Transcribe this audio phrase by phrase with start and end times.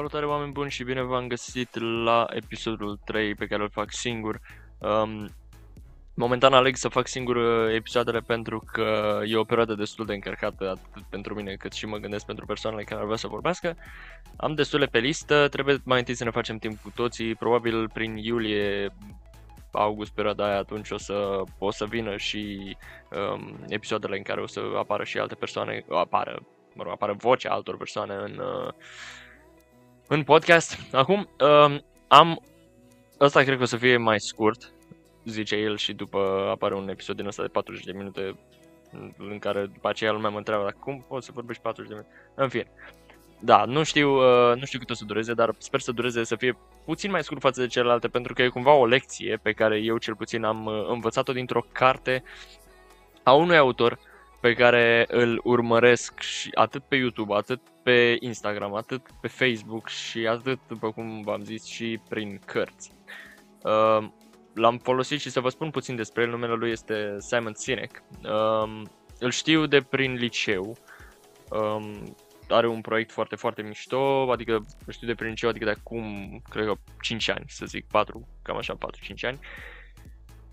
[0.00, 4.40] Salutare oameni buni și bine v-am găsit la episodul 3 pe care îl fac singur.
[4.78, 5.28] Um,
[6.14, 10.68] momentan aleg să fac singur uh, episoadele pentru că e o perioadă destul de încărcată
[10.68, 13.76] atât pentru mine cât și mă gândesc pentru persoanele care ar vrea să vorbească.
[14.36, 18.16] Am destule pe listă, trebuie mai întâi să ne facem timp cu toții, probabil prin
[18.16, 18.94] iulie
[19.70, 22.76] august, perioada aia, atunci o să, o să vină și
[23.32, 26.42] um, episoadele în care o să apară și alte persoane, apară,
[26.74, 28.72] mă rog, apară vocea altor persoane în, uh,
[30.10, 30.78] în podcast.
[30.92, 32.42] Acum, uh, am...
[33.20, 34.72] Ăsta cred că o să fie mai scurt,
[35.24, 38.38] zice el și după apare un episod din ăsta de 40 de minute
[39.18, 42.14] în care după aceea lumea mă întreabă dacă cum poți să vorbești 40 de minute.
[42.34, 42.70] În fine.
[43.40, 46.36] Da, nu știu, uh, nu știu cât o să dureze, dar sper să dureze să
[46.36, 49.78] fie puțin mai scurt față de celelalte, pentru că e cumva o lecție pe care
[49.78, 52.22] eu cel puțin am uh, învățat-o dintr-o carte
[53.22, 53.98] a unui autor
[54.40, 60.26] pe care îl urmăresc și atât pe YouTube, atât pe Instagram, atât pe Facebook și
[60.26, 62.92] atât, după cum v-am zis, și prin cărți.
[63.62, 64.08] Uh,
[64.54, 68.02] l-am folosit și să vă spun puțin despre el, numele lui este Simon Sinek.
[68.22, 68.82] Uh,
[69.18, 70.76] îl știu de prin liceu,
[71.50, 72.16] um,
[72.48, 74.52] are un proiect foarte, foarte mișto, adică
[74.86, 78.28] îl știu de prin liceu, adică de acum, cred că 5 ani, să zic, 4,
[78.42, 79.38] cam așa, 4-5 ani.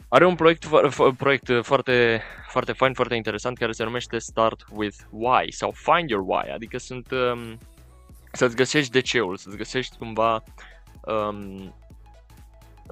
[0.09, 0.66] Are un proiect,
[1.17, 6.23] proiect foarte, foarte fain, foarte interesant, care se numește Start with Why sau Find Your
[6.27, 7.58] Why, adică sunt um,
[8.31, 10.44] să-ți găsești de ceul, să-ți găsești cumva
[11.02, 11.75] um,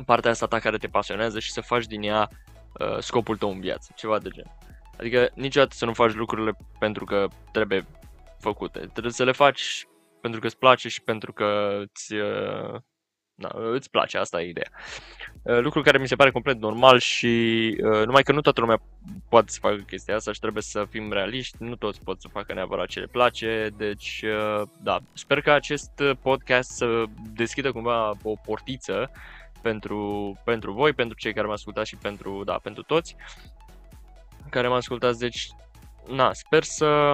[0.06, 2.30] partea asta ta care te pasionează și să faci din ea
[2.80, 4.58] uh, scopul tău în viață, ceva de gen.
[5.00, 7.86] Adică niciodată să nu faci lucrurile pentru că trebuie
[8.40, 9.88] făcute, trebuie să le faci
[10.22, 12.80] pentru că îți place și pentru că îți, uh,
[13.36, 14.70] na, îți place, asta e ideea.
[15.42, 18.82] Uh, lucru care mi se pare complet normal și uh, numai că nu toată lumea
[19.30, 22.54] poate să facă chestia asta și trebuie să fim realiști, nu toți pot să facă
[22.54, 28.34] neapărat ce le place, deci uh, da, sper că acest podcast să deschidă cumva o
[28.46, 29.12] portiță
[29.62, 33.16] pentru, pentru voi, pentru cei care mă ascultați și pentru, da, pentru toți
[34.50, 35.48] care mă ascultați, deci
[36.08, 37.14] na, sper să,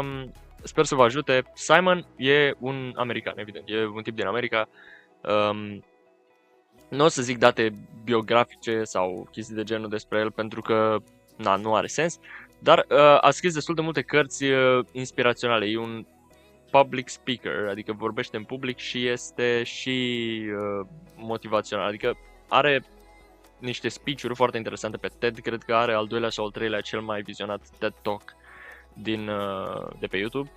[0.64, 1.44] sper să vă ajute.
[1.54, 4.70] Simon e un american, evident, e un tip din America.
[5.22, 5.84] Um,
[6.92, 10.98] nu o să zic date biografice sau chestii de genul despre el pentru că
[11.38, 12.20] na, nu are sens,
[12.60, 15.66] dar uh, a scris destul de multe cărți uh, inspiraționale.
[15.66, 16.06] E un
[16.72, 22.84] public speaker, adică vorbește în public și este și uh, motivațional, adică are
[23.60, 27.02] niște speech-uri foarte interesante pe TED, cred că are al doilea sau al treilea cel
[27.02, 28.36] mai vizionat TED Talk
[28.94, 30.52] din, uh, de pe YouTube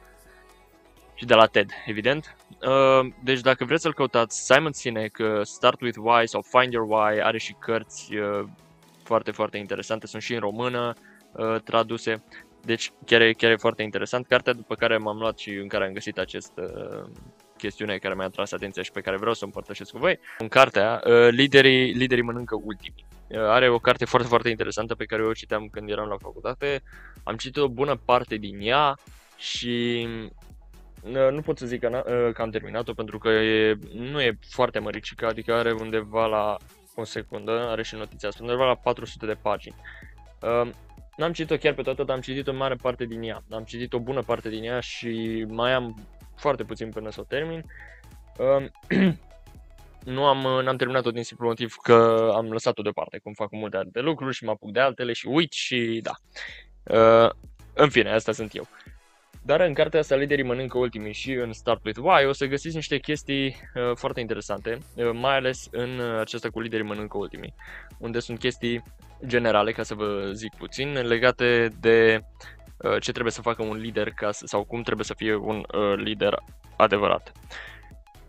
[1.15, 2.37] și de la TED, evident.
[2.49, 6.87] Uh, deci dacă vreți să-l căutați, Simon Sinek, uh, Start with Why sau Find Your
[6.89, 8.45] Why, are și cărți uh,
[9.03, 10.93] foarte, foarte interesante, sunt și în română
[11.33, 12.23] uh, traduse.
[12.65, 14.27] Deci chiar e, chiar e foarte interesant.
[14.27, 16.63] Cartea după care m-am luat și în care am găsit această
[17.05, 17.11] uh,
[17.57, 20.19] chestiune care mi-a atras atenția și pe care vreau să o împărtășesc cu voi.
[20.39, 23.05] În cartea, uh, liderii, liderii mănâncă ultimii.
[23.29, 26.17] Uh, are o carte foarte, foarte interesantă pe care eu o citeam când eram la
[26.17, 26.83] facultate.
[27.25, 28.99] Am citit o bună parte din ea
[29.37, 30.07] și
[31.31, 32.03] nu pot să zic că,
[32.35, 36.57] că am terminat-o pentru că e, nu e foarte măricică, adică are undeva la
[36.95, 39.75] o secundă, are și notiția asta, undeva la 400 de pagini.
[40.43, 40.71] Uh,
[41.17, 43.43] n-am citit-o chiar pe toată, dar am citit o mare parte din ea.
[43.51, 46.07] Am citit o bună parte din ea și mai am
[46.37, 47.65] foarte puțin până să o termin.
[48.39, 48.67] Uh,
[50.15, 53.77] nu am, n-am terminat-o din simplu motiv că am lăsat-o deoparte, cum fac cu multe
[53.77, 56.13] alte lucruri și mă apuc de altele și uit și da.
[56.83, 57.31] Uh,
[57.75, 58.67] în fine, asta sunt eu.
[59.47, 62.75] Dar în cartea asta, Liderii mănâncă ultimii și în Start With Why, o să găsiți
[62.75, 67.55] niște chestii uh, foarte interesante, uh, mai ales în uh, acesta cu Liderii mănâncă ultimii,
[67.99, 68.83] unde sunt chestii
[69.27, 72.21] generale, ca să vă zic puțin, legate de
[72.77, 75.65] uh, ce trebuie să facă un lider ca să, sau cum trebuie să fie un
[75.75, 76.39] uh, lider
[76.77, 77.33] adevărat.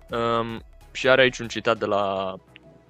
[0.09, 0.61] Um,
[0.91, 2.35] și are aici un citat de la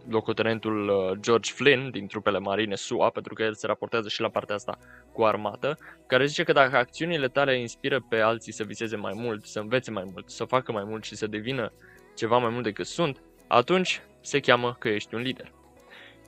[0.10, 4.30] locotenentul uh, George Flynn din trupele marine SUA, pentru că el se raportează și la
[4.30, 4.78] partea asta
[5.14, 5.78] cu armată,
[6.08, 9.92] care zice că dacă acțiunile tale inspiră pe alții să viseze mai mult, să învețe
[9.92, 11.72] mai mult, să facă mai mult și să devină
[12.16, 15.52] ceva mai mult decât sunt, atunci se cheamă că ești un lider.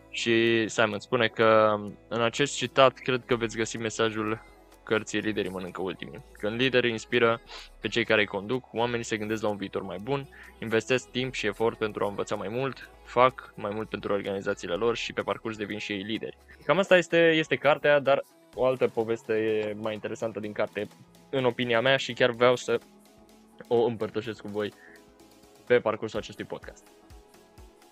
[0.10, 1.76] Și Simon spune că
[2.08, 4.42] în acest citat cred că veți găsi mesajul
[4.88, 6.24] cărții Liderii mănâncă ultimii.
[6.32, 7.42] Când liderii inspiră
[7.82, 10.30] pe cei care îi conduc, oamenii se gândesc la un viitor mai bun,
[10.60, 14.96] investesc timp și efort pentru a învăța mai mult, fac mai mult pentru organizațiile lor
[14.96, 16.38] și pe parcurs devin și ei lideri.
[16.66, 18.24] Cam asta este, este cartea, dar
[18.54, 20.88] o altă poveste e mai interesantă din carte,
[21.30, 22.80] în opinia mea, și chiar vreau să
[23.68, 24.74] o împărtășesc cu voi
[25.66, 26.88] pe parcursul acestui podcast.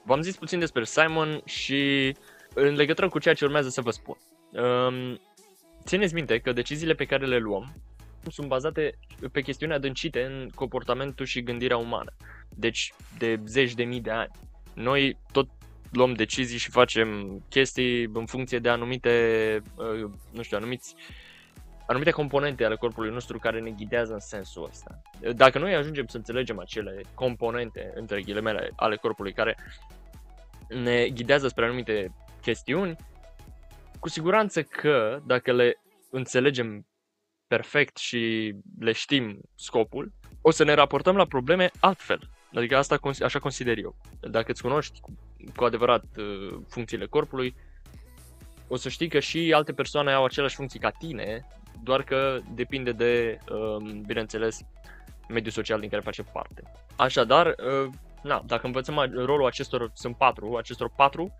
[0.04, 2.16] V-am zis puțin despre Simon și
[2.54, 4.18] în legătură cu ceea ce urmează să vă spun.
[4.52, 5.20] Um,
[5.86, 7.76] țineți minte că deciziile pe care le luăm
[8.32, 8.98] sunt bazate
[9.32, 12.12] pe chestiuni adâncite în comportamentul și gândirea umană.
[12.50, 14.32] Deci, de zeci de mii de ani.
[14.74, 15.50] Noi tot
[15.92, 20.96] luăm decizii și facem chestii în funcție de anumite, uh, nu știu, anumiți
[21.88, 25.02] anumite componente ale corpului nostru care ne ghidează în sensul ăsta.
[25.36, 29.56] Dacă noi ajungem să înțelegem acele componente, între ghilimele, ale corpului care
[30.68, 32.96] ne ghidează spre anumite chestiuni,
[34.06, 35.82] cu siguranță că dacă le
[36.12, 36.88] înțelegem
[37.48, 40.12] perfect și le știm scopul,
[40.42, 42.20] o să ne raportăm la probleme altfel.
[42.54, 43.96] Adică asta așa consider eu.
[44.20, 45.00] Dacă îți cunoști
[45.56, 47.56] cu adevărat uh, funcțiile corpului,
[48.68, 51.48] o să știi că și alte persoane au aceleași funcții ca tine,
[51.84, 54.60] doar că depinde de, um, bineînțeles,
[55.30, 56.64] mediul social din care face parte.
[56.96, 57.90] Așadar, uh,
[58.24, 61.36] na, dacă învățăm rolul acestor, sunt patru, acestor patru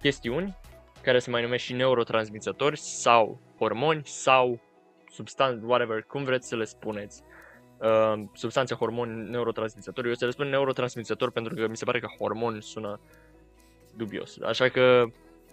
[0.00, 0.56] chestiuni,
[1.02, 4.60] care se mai numesc și neurotransmițători sau hormoni sau
[5.10, 7.22] substanțe, whatever, cum vreți să le spuneți,
[7.78, 10.08] uh, substanțe, hormoni, neurotransmițători.
[10.08, 13.00] Eu să le spun neurotransmițători pentru că mi se pare că hormon sună
[13.96, 14.40] dubios.
[14.42, 15.04] Așa că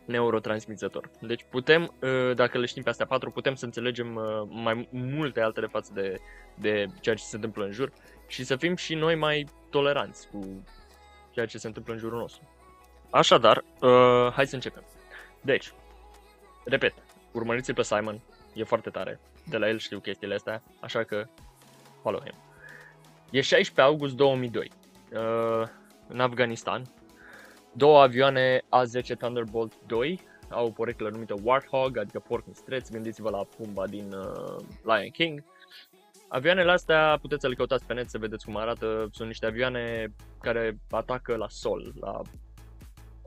[0.05, 1.09] neurotransmițător.
[1.21, 5.41] Deci putem, uh, dacă le știm pe astea patru, putem să înțelegem uh, mai multe
[5.41, 6.17] altele față de,
[6.55, 7.91] de ceea ce se întâmplă în jur
[8.27, 10.63] și să fim și noi mai toleranți cu
[11.31, 12.49] ceea ce se întâmplă în jurul nostru.
[13.09, 14.83] Așadar, uh, hai să începem.
[15.47, 15.73] Deci,
[16.65, 16.93] repet,
[17.31, 18.21] urmăriți-l pe Simon,
[18.53, 19.19] e foarte tare.
[19.49, 21.25] De la el știu chestiile astea, așa că
[22.01, 22.33] follow him.
[23.31, 24.71] E 16 august 2002.
[25.11, 25.67] Uh,
[26.07, 26.81] în Afganistan,
[27.73, 33.29] două avioane A-10 Thunderbolt 2 au o poreclă numită Warthog, adică porc în streț, gândiți-vă
[33.29, 35.43] la Pumba din uh, Lion King.
[36.27, 40.13] Avioanele astea puteți să le căutați pe net să vedeți cum arată, sunt niște avioane
[40.41, 42.21] care atacă la sol, la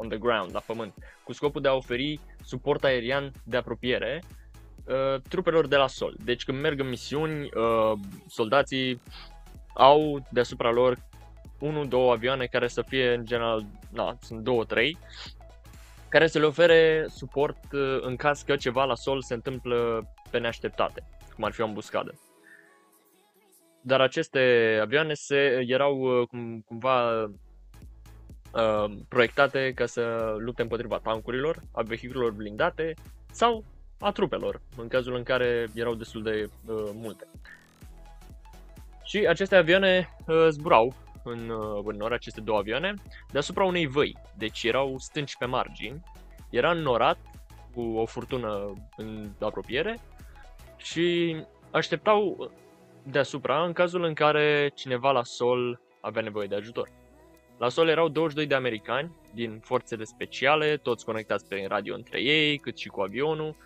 [0.00, 0.94] on the ground, la pământ,
[1.24, 4.22] cu scopul de a oferi suport aerian de apropiere
[4.84, 6.16] uh, trupelor de la sol.
[6.24, 7.92] Deci când merg în misiuni, uh,
[8.28, 9.02] soldații
[9.74, 10.98] au deasupra lor
[11.60, 14.96] unul, două avioane care să fie în general, na, sunt două, trei,
[16.08, 20.38] care să le ofere suport uh, în caz că ceva la sol se întâmplă pe
[20.38, 21.02] neașteptate,
[21.34, 22.14] cum ar fi o ambuscadă.
[23.82, 27.26] Dar aceste avioane se, erau uh, cum, cumva
[28.52, 32.94] uh, proiectate ca să lupte împotriva tankurilor, a vehiculelor blindate
[33.30, 33.64] sau
[33.98, 37.28] a trupelor, în cazul în care erau destul de uh, multe.
[39.04, 40.94] Și aceste avioane uh, zburau
[41.24, 42.94] în, uh, în nor, aceste două avioane,
[43.32, 46.02] deasupra unei văi, deci erau stânci pe margini,
[46.50, 47.18] era înnorat
[47.74, 49.98] cu o furtună în apropiere
[50.76, 51.36] și
[51.70, 52.50] așteptau
[53.02, 56.88] deasupra în cazul în care cineva la sol avea nevoie de ajutor.
[57.60, 62.58] La sol erau 22 de americani din forțele speciale, toți conectați pe radio între ei,
[62.58, 63.56] cât și cu avionul,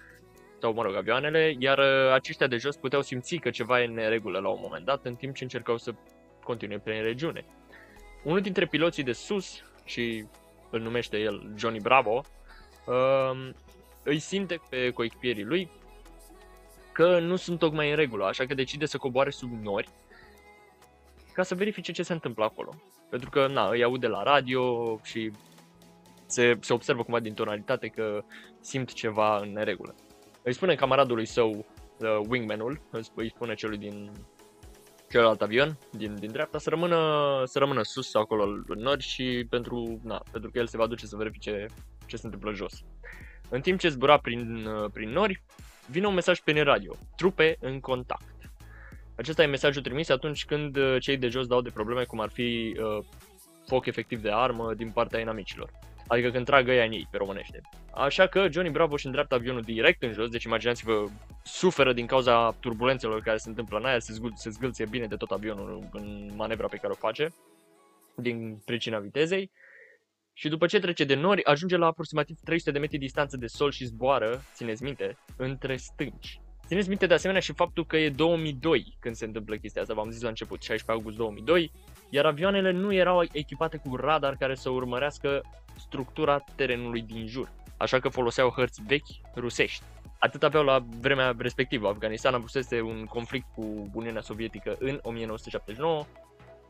[0.61, 3.93] sau mă rog, avioanele, iar uh, aceștia de jos puteau simți că ceva e în
[3.93, 5.95] neregulă la un moment dat, în timp ce încercau să
[6.43, 7.45] continue prin regiune.
[8.25, 10.27] Unul dintre piloții de sus, și
[10.71, 12.23] îl numește el Johnny Bravo,
[12.87, 13.51] uh,
[14.03, 15.71] îi simte pe coechipierii lui
[16.93, 19.89] că nu sunt tocmai în regulă, așa că decide să coboare sub nori
[21.33, 22.75] ca să verifice ce se întâmplă acolo.
[23.15, 25.31] Pentru că, na, îi aude la radio și
[26.27, 28.25] se, se observă cumva din tonalitate că
[28.61, 29.95] simt ceva în neregulă.
[30.43, 32.81] Îi spune camaradului său, uh, wingmanul,
[33.15, 34.11] îi spune celui din
[35.11, 36.97] celălalt avion, din, din dreapta, să rămână,
[37.45, 41.07] să rămână sus acolo în nori și pentru, na, pentru că el se va duce
[41.07, 41.67] să verifice
[42.07, 42.83] ce se întâmplă jos.
[43.49, 45.43] În timp ce zbura prin, uh, prin nori,
[45.87, 46.95] vine un mesaj pe radio.
[47.17, 48.34] Trupe în contact.
[49.17, 52.31] Acesta e mesajul trimis atunci când uh, cei de jos dau de probleme cum ar
[52.31, 53.05] fi uh,
[53.67, 55.71] foc efectiv de armă din partea inamicilor.
[56.07, 57.61] Adică când tragă ea în ei, pe românește.
[57.95, 61.09] Așa că Johnny Bravo își îndreaptă avionul direct în jos, deci imaginați-vă,
[61.43, 65.17] suferă din cauza turbulențelor care se întâmplă în aer, se, zgul- se zgâlție bine de
[65.17, 67.35] tot avionul în manevra pe care o face,
[68.17, 69.51] din pricina vitezei.
[70.33, 73.71] Și după ce trece de nori, ajunge la aproximativ 300 de metri distanță de sol
[73.71, 76.41] și zboară, țineți minte, între stânci.
[76.67, 80.11] Țineți minte de asemenea și faptul că e 2002 când se întâmplă chestia asta, v-am
[80.11, 81.73] zis la început, 16 august 2002,
[82.11, 85.43] iar avioanele nu erau echipate cu radar care să urmărească
[85.79, 89.85] structura terenului din jur, așa că foloseau hărți vechi rusești.
[90.19, 91.89] Atât aveau la vremea respectivă.
[91.89, 96.05] Afganistan avusese un conflict cu Uniunea Sovietică în 1979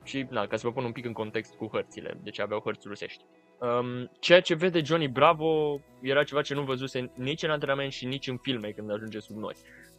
[0.04, 2.88] și, na, ca să vă pun un pic în context cu hărțile, deci aveau hărți
[2.88, 3.24] rusești.
[3.58, 8.06] Um, ceea ce vede Johnny Bravo era ceva ce nu văzuse nici în antrenament și
[8.06, 9.54] nici în filme când ajunge sub noi.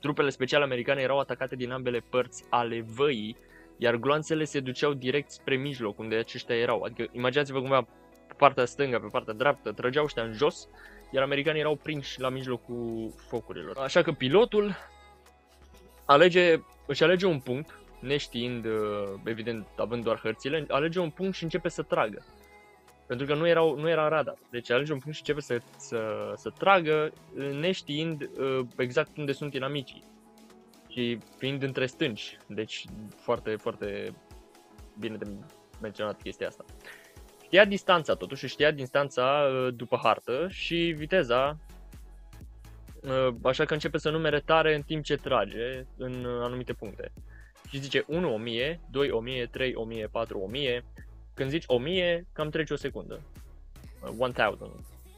[0.05, 3.37] Trupele speciale americane erau atacate din ambele părți ale văii,
[3.77, 6.81] iar gloanțele se duceau direct spre mijloc, unde aceștia erau.
[6.81, 7.81] Adică imaginați-vă cumva
[8.27, 10.67] pe partea stângă, pe partea dreaptă, trăgeau ăștia în jos,
[11.11, 13.77] iar americanii erau prinși la mijlocul focurilor.
[13.77, 14.75] Așa că pilotul
[16.05, 18.65] alege, își alege un punct, neștiind,
[19.23, 22.25] evident, având doar hărțile, alege un punct și începe să tragă.
[23.07, 24.37] Pentru că nu, erau, nu era radar.
[24.49, 27.11] Deci alege un punct și începe să, să, să tragă,
[27.59, 28.29] neștiind
[28.77, 30.03] exact unde sunt inamicii.
[30.89, 32.37] Și fiind între stânci.
[32.47, 32.85] Deci
[33.15, 34.13] foarte, foarte
[34.99, 35.31] bine de
[35.81, 36.65] menționat chestia asta.
[37.43, 41.57] Știa distanța totuși, știa distanța după hartă și viteza
[43.43, 47.11] așa că începe să numere tare în timp ce trage în anumite puncte.
[47.69, 50.85] Și zice 1 1000, 2 1000, 3 1000, 4 1000.
[51.35, 53.21] Când zici 1000, cam trece o secundă.
[54.01, 54.33] 1000.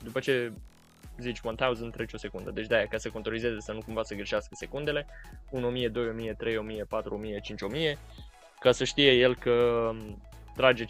[0.03, 0.51] După ce
[1.19, 2.51] zici 1000, trece o secundă.
[2.51, 5.07] Deci de-aia, ca să contorizeze, să nu cumva să greșească secundele.
[5.51, 7.97] 1000, 2000, 3000, 4000, 5000.
[8.59, 9.89] Ca să știe el că
[10.55, 10.87] trage 5-6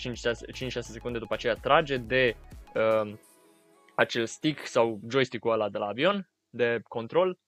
[0.79, 2.35] secunde după aceea trage de
[2.75, 3.13] uh,
[3.95, 7.39] acel stick sau joystick-ul ăla de la avion de control,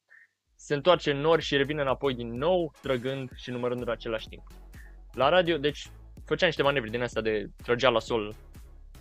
[0.56, 4.44] se întoarce în nori și revine înapoi din nou, trăgând și numărând în același timp.
[5.14, 5.90] La radio, deci,
[6.30, 8.36] făcea niște manevre din asta de trăgea la sol,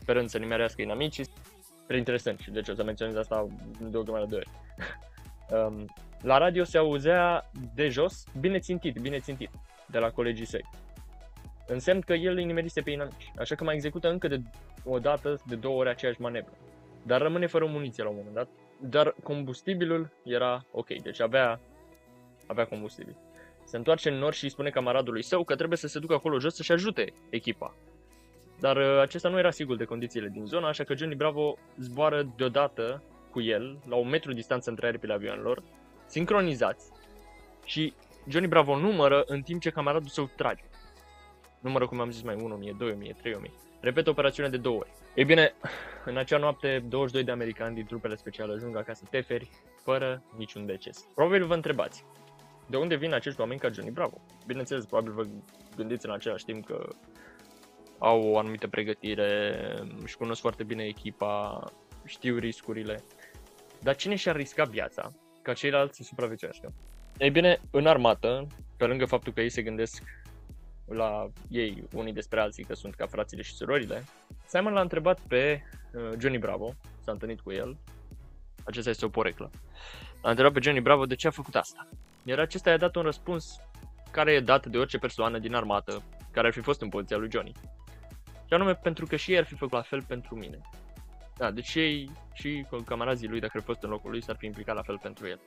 [0.00, 1.26] sperând să nimerească inamicii.
[1.87, 3.47] Prea interesant și deci o să menționez asta
[3.80, 4.49] de o grămadă de ori.
[5.66, 5.85] um,
[6.23, 9.50] la radio se auzea de jos, bine țintit, bine țintit,
[9.87, 10.64] de la colegii săi.
[11.66, 14.40] Însemn că el îi nimerise pe inamici, așa că mai execută încă de
[14.85, 16.52] o dată, de două ori aceeași manevră.
[17.02, 18.49] Dar rămâne fără muniție la un moment dat
[18.80, 21.61] dar combustibilul era ok, deci avea,
[22.47, 23.16] avea combustibil.
[23.68, 26.38] Se întoarce în nord și îi spune camaradului său că trebuie să se ducă acolo
[26.38, 27.75] jos să-și ajute echipa.
[28.60, 32.32] Dar uh, acesta nu era sigur de condițiile din zona, așa că Johnny Bravo zboară
[32.37, 35.62] deodată cu el, la un metru distanță între aripile avionilor,
[36.06, 36.90] sincronizați,
[37.64, 37.92] și
[38.28, 40.64] Johnny Bravo numără în timp ce camaradul său trage.
[41.60, 43.52] Numără, cum am zis, mai 1, 1000, 2000, 3000.
[43.80, 44.90] Repetă operațiunea de două ori.
[45.14, 45.54] Ei bine,
[46.04, 49.50] în acea noapte, 22 de americani din trupele speciale ajung acasă teferi,
[49.82, 51.08] fără niciun deces.
[51.14, 52.04] Probabil vă întrebați,
[52.68, 54.20] de unde vin acești oameni ca Johnny Bravo?
[54.46, 55.26] Bineînțeles, probabil vă
[55.76, 56.88] gândiți în același timp că
[57.98, 59.54] au o anumită pregătire,
[60.02, 61.64] își cunosc foarte bine echipa,
[62.04, 63.02] știu riscurile.
[63.82, 66.72] Dar cine și-ar risca viața ca ceilalți să supraviețuiască?
[67.18, 68.46] Ei bine, în armată,
[68.76, 70.02] pe lângă faptul că ei se gândesc
[70.84, 74.04] la ei unii despre alții că sunt ca frațile și surorile,
[74.46, 77.76] Simon l-a întrebat pe uh, Johnny Bravo, s-a întâlnit cu el,
[78.64, 79.50] acesta este o poreclă,
[80.22, 81.88] l-a întrebat pe Johnny Bravo de ce a făcut asta.
[82.28, 83.61] Iar acesta i-a dat un răspuns
[84.11, 87.30] care e dat de orice persoană din armată care ar fi fost în poziția lui
[87.30, 87.52] Johnny.
[88.47, 90.61] Și anume pentru că și ei ar fi făcut la fel pentru mine.
[91.37, 94.47] Da, deci ei și camarazii lui, dacă ar fi fost în locul lui, s-ar fi
[94.47, 95.40] implicat la fel pentru el.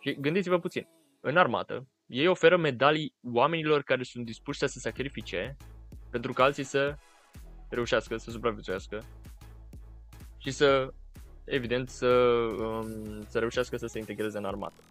[0.00, 0.88] Și gândiți-vă puțin,
[1.20, 5.56] în armată, ei oferă medalii oamenilor care sunt dispuși să se sacrifice
[6.10, 6.96] pentru că alții să
[7.68, 9.02] reușească să supraviețuiască
[10.38, 10.92] și să,
[11.44, 14.82] evident, să, um, să reușească să se integreze în armată.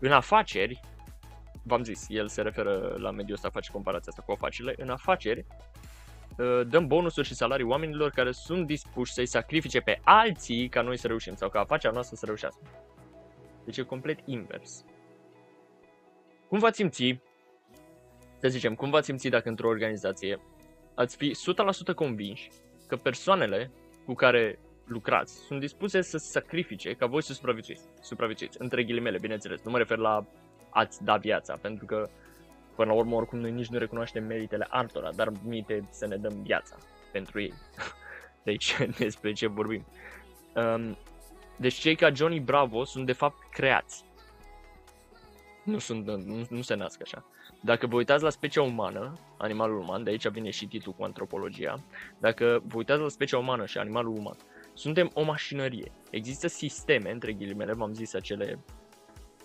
[0.00, 0.80] În afaceri,
[1.62, 5.46] v-am zis, el se referă la mediul ăsta, face comparația asta cu afacerile, în afaceri
[6.38, 10.96] uh, dăm bonusuri și salarii oamenilor care sunt dispuși să-i sacrifice pe alții ca noi
[10.96, 12.60] să reușim sau ca afacerea noastră să reușească.
[13.64, 14.84] Deci e complet invers.
[16.48, 17.18] Cum v-ați simți,
[18.38, 20.40] să zicem, cum v-ați simți dacă într-o organizație
[20.94, 21.36] ați fi
[21.92, 22.50] 100% convinși
[22.86, 23.70] că persoanele
[24.04, 24.58] cu care
[24.90, 29.62] lucrați sunt dispuse să se sacrifice ca voi să supraviețuiți, supraviețuiți, între ghilimele, bineînțeles.
[29.62, 30.26] Nu mă refer la
[30.70, 32.08] ați da viața, pentru că
[32.74, 36.42] până la urmă oricum noi nici nu recunoaștem meritele altora, dar mite să ne dăm
[36.42, 36.76] viața
[37.12, 37.52] pentru ei.
[38.44, 39.86] Deci despre ce vorbim.
[40.54, 40.96] Um,
[41.56, 44.04] deci cei ca Johnny Bravo sunt de fapt creați.
[45.64, 47.24] Nu, sunt, nu, nu se nasc așa.
[47.62, 51.80] Dacă vă uitați la specia umană, animalul uman, de aici vine și titlul cu antropologia,
[52.18, 54.36] dacă vă uitați la specia umană și animalul uman,
[54.80, 55.92] suntem o mașinărie.
[56.10, 58.58] Există sisteme, între ghilimele, v-am zis acele,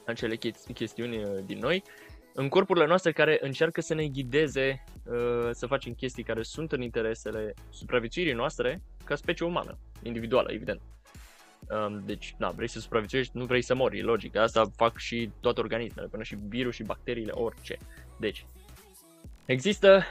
[0.05, 0.35] acele
[0.73, 1.83] chestiuni uh, din noi,
[2.33, 6.81] în corpurile noastre care încearcă să ne ghideze uh, să facem chestii care sunt în
[6.81, 10.81] interesele supraviețuirii noastre ca specie umană, individuală, evident.
[11.69, 14.35] Um, deci, na, vrei să supraviețuiești, nu vrei să mori, e logic.
[14.35, 17.77] Asta fac și toate organismele, până și virus și bacteriile, orice.
[18.19, 18.45] Deci,
[19.45, 20.03] există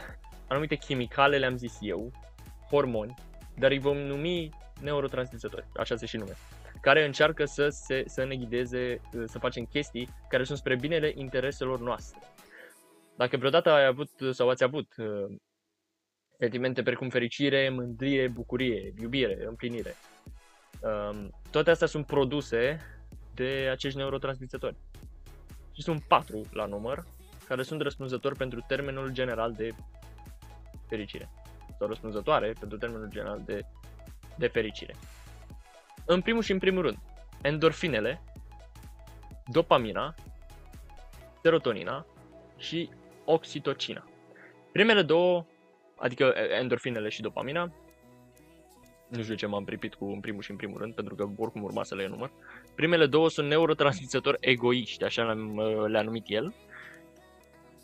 [0.48, 2.12] anumite chimicale, le-am zis eu,
[2.70, 3.14] hormoni,
[3.58, 4.50] dar îi vom numi
[4.84, 6.32] neurotransmițători, așa se și nume,
[6.80, 11.80] care încearcă să, se, să ne ghideze, să facem chestii care sunt spre binele intereselor
[11.80, 12.18] noastre.
[13.16, 15.36] Dacă vreodată ai avut sau ați avut uh,
[16.38, 19.94] sentimente precum fericire, mândrie, bucurie, iubire, împlinire,
[20.80, 22.80] um, toate astea sunt produse
[23.34, 24.76] de acești neurotransmițători.
[25.72, 27.04] Și sunt patru la număr
[27.46, 29.70] care sunt răspunzători pentru termenul general de
[30.88, 31.28] fericire.
[31.78, 33.64] Sau răspunzătoare pentru termenul general de,
[34.38, 34.94] de fericire.
[36.04, 36.98] În primul și în primul rând,
[37.42, 38.22] endorfinele,
[39.46, 40.14] dopamina,
[41.42, 42.06] serotonina
[42.56, 42.90] și
[43.24, 44.08] oxitocina.
[44.72, 45.46] Primele două,
[45.98, 47.72] adică endorfinele și dopamina,
[49.08, 51.62] nu știu ce m-am pripit cu în primul și în primul rând, pentru că oricum
[51.62, 52.30] urma să le enumăr.
[52.74, 55.32] Primele două sunt neurotransmisători egoiști, așa
[55.86, 56.54] le-a numit el,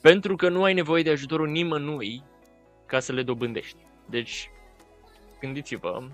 [0.00, 2.22] pentru că nu ai nevoie de ajutorul nimănui
[2.86, 3.76] ca să le dobândești.
[4.08, 4.50] Deci,
[5.40, 6.08] gândiți-vă,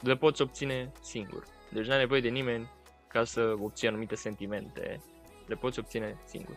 [0.00, 1.44] le poți obține singur.
[1.70, 2.70] Deci nu ai nevoie de nimeni
[3.08, 5.02] ca să obții anumite sentimente.
[5.46, 6.56] Le poți obține singur.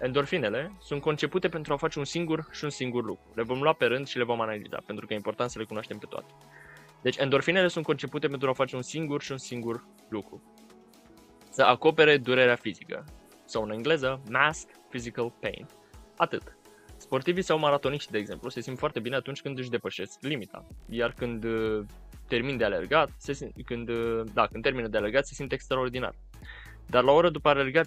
[0.00, 3.32] Endorfinele sunt concepute pentru a face un singur și un singur lucru.
[3.34, 5.64] Le vom lua pe rând și le vom analiza, pentru că e important să le
[5.64, 6.32] cunoaștem pe toate.
[7.02, 10.42] Deci endorfinele sunt concepute pentru a face un singur și un singur lucru.
[11.50, 13.04] Să acopere durerea fizică.
[13.44, 15.66] Sau în engleză, mask physical pain.
[16.16, 16.56] Atât.
[16.96, 20.66] Sportivii sau maratoniști, de exemplu, se simt foarte bine atunci când își depășesc limita.
[20.88, 21.84] Iar când uh,
[22.30, 26.14] termin de alergat, se simt, când, uh, da, când termină de alergat, se simt extraordinar.
[26.86, 27.86] Dar la o oră după alergat,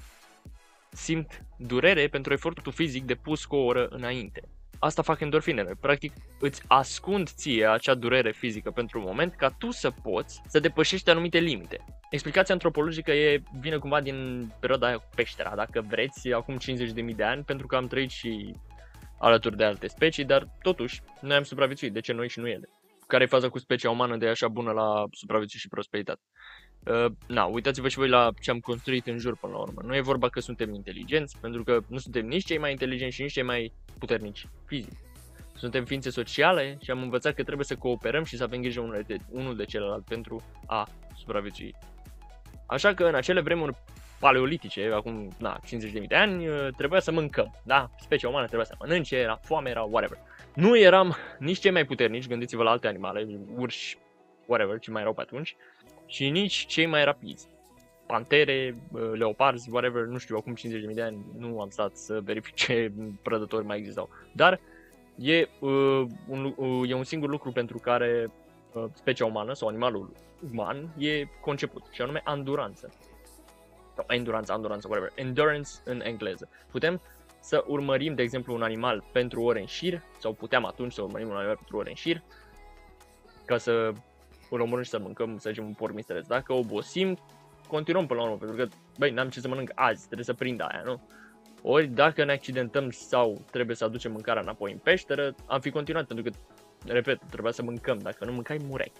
[0.91, 4.41] simt durere pentru efortul fizic depus cu o oră înainte.
[4.79, 5.75] Asta fac endorfinele.
[5.79, 10.59] Practic îți ascund ție acea durere fizică pentru un moment ca tu să poți să
[10.59, 11.85] depășești anumite limite.
[12.09, 17.23] Explicația antropologică e, vine cumva din perioada aia cu peștera, dacă vreți, acum 50.000 de
[17.23, 18.55] ani, pentru că am trăit și
[19.19, 22.69] alături de alte specii, dar totuși noi am supraviețuit, de ce noi și nu ele?
[23.13, 26.21] Care e faza cu specia umană de așa bună la supraviețuire și prosperitate?
[26.85, 29.81] Uh, na, uitați-vă și voi la ce am construit în jur până la urmă.
[29.85, 33.21] Nu e vorba că suntem inteligenți, pentru că nu suntem nici cei mai inteligenți și
[33.21, 34.97] nici cei mai puternici fizic.
[35.55, 39.03] Suntem ființe sociale și am învățat că trebuie să cooperăm și să avem grijă unul
[39.07, 41.75] de, unul de celălalt pentru a supraviețui.
[42.65, 43.75] Așa că în acele vremuri
[44.19, 47.89] paleolitice, acum na, 50.000 de ani, uh, trebuia să mâncăm, da?
[47.99, 50.17] Specia umană trebuia să mănânce, era foame, era whatever.
[50.55, 53.97] Nu eram nici cei mai puternici, gândiți-vă la alte animale, urși,
[54.45, 55.55] whatever, ce mai erau pe atunci,
[56.05, 57.47] și nici cei mai rapizi.
[58.07, 62.53] Pantere, uh, leoparzi, whatever, nu știu, acum 50.000 de ani nu am stat să verific
[62.53, 62.91] ce
[63.23, 64.09] prădători mai existau.
[64.31, 64.59] Dar
[65.15, 68.31] e, uh, un, uh, e un singur lucru pentru care
[68.73, 70.11] uh, specia umană sau animalul
[70.51, 72.89] uman e conceput, și anume anduranță.
[73.95, 75.11] Sau endurance, anduranță, whatever.
[75.15, 76.49] Endurance în engleză.
[76.71, 77.01] Putem
[77.43, 81.27] să urmărim, de exemplu, un animal pentru ore în șir, sau puteam atunci să urmărim
[81.27, 82.23] un animal pentru ore în șir,
[83.45, 83.91] ca să
[84.49, 86.27] îl omorâm și să mâncăm, să zicem, un porc mistereț.
[86.27, 87.17] Dacă obosim,
[87.67, 90.61] continuăm până la urmă, pentru că, băi, n-am ce să mănânc azi, trebuie să prind
[90.61, 91.07] aia, nu?
[91.61, 96.07] Ori dacă ne accidentăm sau trebuie să aducem mâncarea înapoi în peșteră, am fi continuat,
[96.07, 96.37] pentru că,
[96.93, 98.91] repet, trebuia să mâncăm, dacă nu mâncai, mureai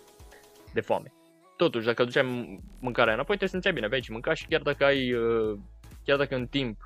[0.74, 1.14] de foame.
[1.58, 4.86] Totuși, dacă aduceam mâncarea înapoi, trebuie să înțeleg bine, vei și mânca și chiar dacă
[4.86, 5.58] ai, uh,
[6.04, 6.78] chiar dacă în timp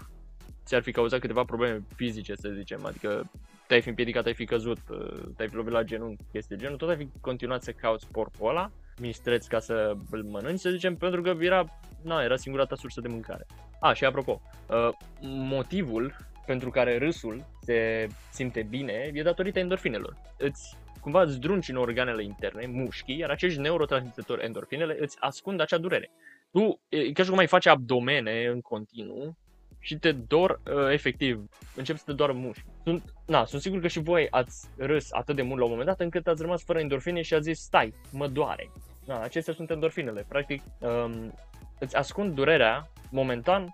[0.67, 3.31] ți-ar fi cauzat câteva probleme fizice, să zicem, adică
[3.67, 6.77] te-ai fi împiedicat, ai fi căzut, uh, te-ai fi lovit la genunchi, chestii de genul,
[6.77, 10.95] tot ai fi continuat să cauți porcul ăla, mistreț ca să îl mănânci, să zicem,
[10.95, 13.45] pentru că era, na, era singura ta sursă de mâncare.
[13.79, 14.89] A, și apropo, uh,
[15.21, 20.15] motivul pentru care râsul se simte bine e datorită endorfinelor.
[20.37, 25.77] Îți cumva îți drunci în organele interne, mușchii, iar acești neurotransmițători endorfinele îți ascund acea
[25.77, 26.11] durere.
[26.51, 29.37] Tu, e ca și cum ai face abdomene în continuu,
[29.79, 32.65] și te dor uh, efectiv, încep să te doară mușchi.
[32.83, 35.87] Sunt, na, sunt sigur că și voi ați râs atât de mult la un moment
[35.87, 38.71] dat încât ați rămas fără endorfine și ați zis stai, mă doare.
[39.05, 40.25] Na, acestea sunt endorfinele.
[40.27, 41.33] Practic, um,
[41.79, 43.73] îți ascund durerea momentan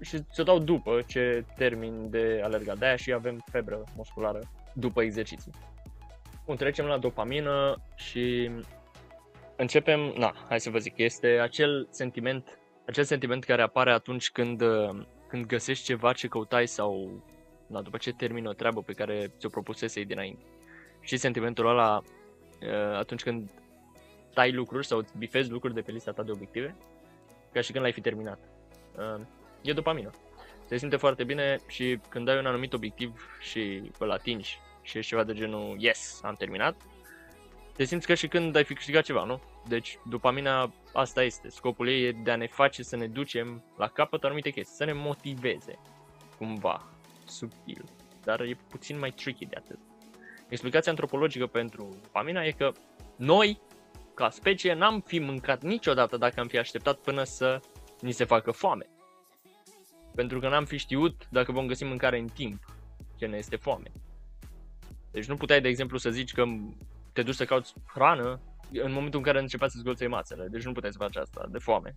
[0.00, 2.78] și ți-o dau după ce termin de alergat.
[2.78, 4.40] De-aia și avem febră musculară
[4.74, 5.52] după exerciții.
[6.46, 8.50] Bun, trecem la dopamină și
[9.56, 14.62] începem, na, hai să vă zic, este acel sentiment, acel sentiment care apare atunci când
[15.34, 17.22] când găsești ceva ce căutai sau
[17.66, 20.44] na, după ce termini o treabă pe care ți-o propusesei dinainte.
[21.00, 22.02] Și sentimentul ăla
[22.62, 23.50] uh, atunci când
[24.34, 26.76] tai lucruri sau îți bifezi lucruri de pe lista ta de obiective,
[27.52, 28.38] ca și când l-ai fi terminat.
[28.96, 29.20] Uh,
[29.62, 30.10] e dopamină.
[30.66, 35.10] Se simte foarte bine și când ai un anumit obiectiv și îl atingi și ești
[35.10, 36.76] ceva de genul yes, am terminat,
[37.76, 39.42] te simți ca și când ai fi câștigat ceva, nu?
[39.68, 43.88] Deci dopamina asta este, scopul ei e de a ne face să ne ducem la
[43.88, 45.78] capăt anumite chestii, să ne motiveze,
[46.38, 46.88] cumva,
[47.26, 47.84] subtil,
[48.24, 49.78] dar e puțin mai tricky de atât.
[50.48, 52.72] Explicația antropologică pentru dopamina e că
[53.16, 53.60] noi,
[54.14, 57.60] ca specie, n-am fi mâncat niciodată dacă am fi așteptat până să
[58.00, 58.86] ni se facă foame.
[60.14, 62.64] Pentru că n-am fi știut dacă vom găsi mâncare în timp,
[63.16, 63.92] ce ne este foame.
[65.10, 66.44] Deci nu puteai, de exemplu, să zici că
[67.12, 68.40] te duci să cauți hrană
[68.72, 71.58] în momentul în care începea să zgolței mațele, deci nu puteai să faci asta de
[71.58, 71.96] foame.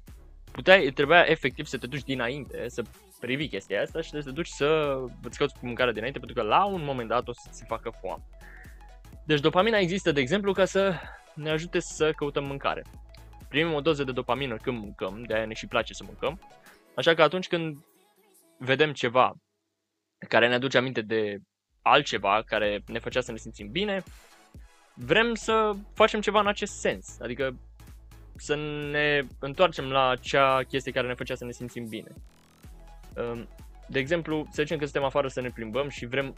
[0.51, 2.83] Puteai, trebuia efectiv să te duci dinainte, să
[3.19, 6.65] privi chestia asta și să te duci să îți cauți mâncare dinainte, pentru că la
[6.65, 8.23] un moment dat o să ți facă foame.
[9.25, 10.93] Deci dopamina există, de exemplu, ca să
[11.33, 12.83] ne ajute să căutăm mâncare.
[13.49, 16.39] Primim o doză de dopamină când mâncăm, de aia ne și place să mâncăm.
[16.95, 17.77] Așa că atunci când
[18.57, 19.33] vedem ceva
[20.27, 21.37] care ne aduce aminte de
[21.81, 24.03] altceva care ne făcea să ne simțim bine,
[24.97, 27.17] vrem să facem ceva în acest sens.
[27.21, 27.55] Adică
[28.35, 28.55] să
[28.91, 32.11] ne întoarcem la acea chestie care ne făcea să ne simțim bine.
[33.15, 33.47] Um,
[33.87, 36.35] de exemplu, să zicem că suntem afară să ne plimbăm și vrem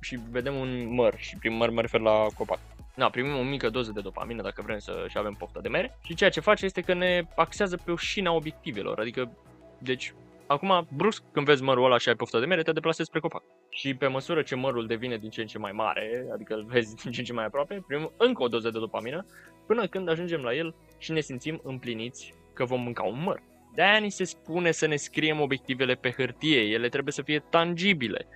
[0.00, 2.58] și vedem un măr și prin măr mă refer la copac.
[2.94, 5.98] Na, primim o mică doză de dopamină dacă vrem să și avem poftă de mere
[6.02, 9.30] și ceea ce face este că ne axează pe o șina obiectivelor, adică
[9.78, 10.14] deci
[10.48, 13.42] Acum, brusc, când vezi mărul ăla și ai poftă de mere, te deplasezi spre copac.
[13.68, 16.94] Și pe măsură ce mărul devine din ce în ce mai mare, adică îl vezi
[16.94, 19.26] din ce în ce mai aproape, primim încă o doză de dopamină,
[19.66, 23.42] până când ajungem la el și ne simțim împliniți că vom mânca un măr.
[23.74, 28.26] De-aia ni se spune să ne scriem obiectivele pe hârtie, ele trebuie să fie tangibile.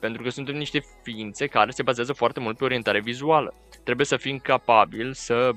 [0.00, 3.54] Pentru că suntem niște ființe care se bazează foarte mult pe orientare vizuală.
[3.84, 5.50] Trebuie să fim capabili să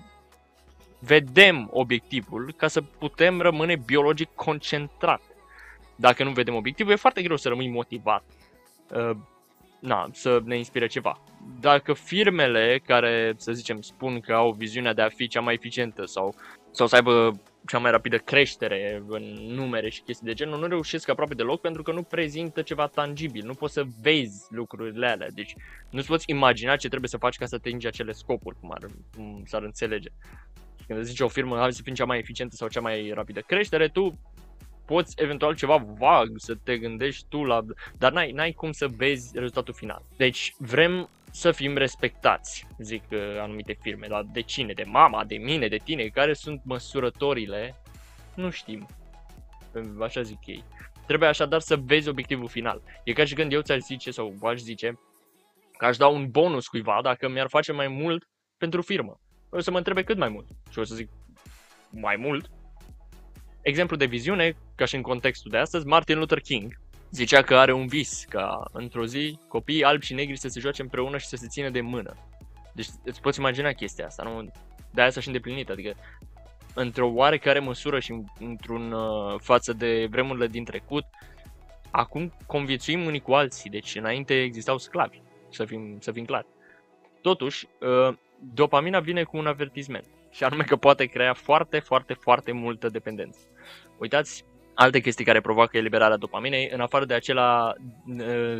[0.99, 5.21] vedem obiectivul ca să putem rămâne biologic concentrat
[5.95, 8.23] dacă nu vedem obiectivul, e foarte greu să rămâi motivat.
[8.95, 9.17] Uh,
[9.81, 11.21] na, să ne inspire ceva.
[11.59, 16.05] Dacă firmele care, să zicem, spun că au viziunea de a fi cea mai eficientă
[16.05, 16.35] sau,
[16.71, 21.09] sau să aibă cea mai rapidă creștere în numere și chestii de genul, nu reușesc
[21.09, 25.55] aproape deloc pentru că nu prezintă ceva tangibil, nu poți să vezi lucrurile alea, deci
[25.89, 29.43] nu-ți poți imagina ce trebuie să faci ca să atingi acele scopuri, cum, ar, cum
[29.45, 30.09] s-ar înțelege.
[30.87, 33.87] Când zice o firmă, hai să fim cea mai eficientă sau cea mai rapidă creștere,
[33.87, 34.19] tu
[34.85, 37.61] poți eventual ceva vag să te gândești tu la...
[37.97, 40.01] Dar n-ai, n-ai cum să vezi rezultatul final.
[40.17, 44.73] Deci vrem să fim respectați, zic uh, anumite firme, dar de cine?
[44.73, 46.07] De mama, de mine, de tine?
[46.07, 47.81] Care sunt măsurătorile?
[48.35, 48.87] Nu știm.
[50.01, 50.63] Așa zic ei.
[51.07, 52.81] Trebuie așadar să vezi obiectivul final.
[53.03, 54.99] E ca și când eu ți-aș zice sau aș zice
[55.77, 59.19] că aș da un bonus cuiva dacă mi-ar face mai mult pentru firmă.
[59.49, 60.47] O să mă întrebe cât mai mult.
[60.69, 61.09] Și o să zic
[61.89, 62.49] mai mult,
[63.61, 66.79] Exemplu de viziune, ca și în contextul de astăzi, Martin Luther King
[67.11, 70.81] zicea că are un vis ca într-o zi copiii albi și negri să se joace
[70.81, 72.15] împreună și să se țină de mână.
[72.73, 74.51] Deci îți poți imagina chestia asta, nu?
[74.91, 75.93] De aia s-a și îndeplinit, adică
[76.73, 81.05] într-o oarecare măsură și într-un uh, față de vremurile din trecut,
[81.91, 86.47] acum conviețuim unii cu alții, deci înainte existau sclavi, să fim, să fim clari.
[87.21, 88.15] Totuși, uh,
[88.53, 93.39] dopamina vine cu un avertisment și anume că poate crea foarte, foarte, foarte multă dependență.
[93.97, 97.73] Uitați alte chestii care provoacă eliberarea dopaminei, în afară de acela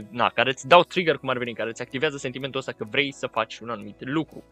[0.09, 3.11] na, care îți dau trigger cum ar veni, care îți activează sentimentul ăsta că vrei
[3.11, 4.43] să faci un anumit lucru.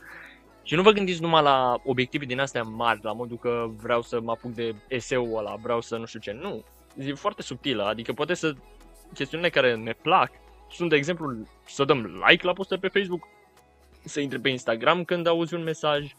[0.63, 4.21] Și nu vă gândiți numai la obiective din astea mari, la modul că vreau să
[4.21, 6.31] mă apuc de eseu ăla, vreau să nu știu ce.
[6.31, 6.63] Nu,
[6.97, 8.53] e foarte subtilă, adică poate să
[9.13, 10.31] chestiunile care ne plac
[10.71, 13.27] sunt, de exemplu, să dăm like la postări pe Facebook,
[14.03, 16.13] să intre pe Instagram când auzi un mesaj,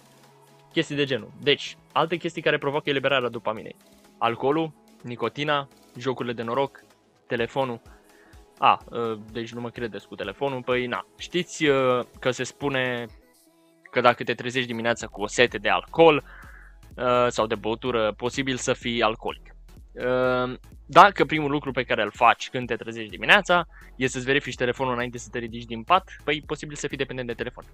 [0.72, 1.30] chestii de genul.
[1.42, 3.76] Deci, alte chestii care provoacă eliberarea dopaminei.
[4.18, 4.72] Alcoolul,
[5.02, 6.84] nicotina, jocurile de noroc,
[7.26, 7.80] telefonul.
[8.58, 11.06] A, ă, deci nu mă credeți cu telefonul, păi na.
[11.18, 13.06] Știți ă, că se spune
[13.90, 16.24] că dacă te trezești dimineața cu o sete de alcool
[16.96, 19.54] ă, sau de băutură, posibil să fii alcoolic.
[20.86, 24.92] Dacă primul lucru pe care îl faci când te trezești dimineața e să-ți verifici telefonul
[24.92, 27.64] înainte să te ridici din pat, păi posibil să fii dependent de telefon.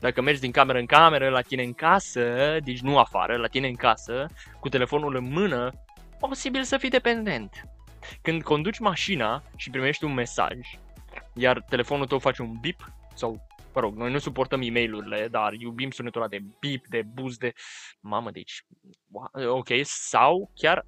[0.00, 3.68] Dacă mergi din cameră în cameră, la tine în casă, deci nu afară, la tine
[3.68, 4.26] în casă,
[4.60, 5.72] cu telefonul în mână,
[6.18, 7.62] posibil să fii dependent.
[8.22, 10.58] Când conduci mașina și primești un mesaj,
[11.34, 15.52] iar telefonul tău face un bip, sau, mă rog, noi nu suportăm e mail dar
[15.52, 17.52] iubim sunetul ăla de bip, de buz, de...
[18.00, 18.64] Mamă, deci...
[19.48, 20.86] Ok, sau chiar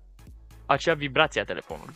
[0.66, 1.94] acea vibrație a telefonului.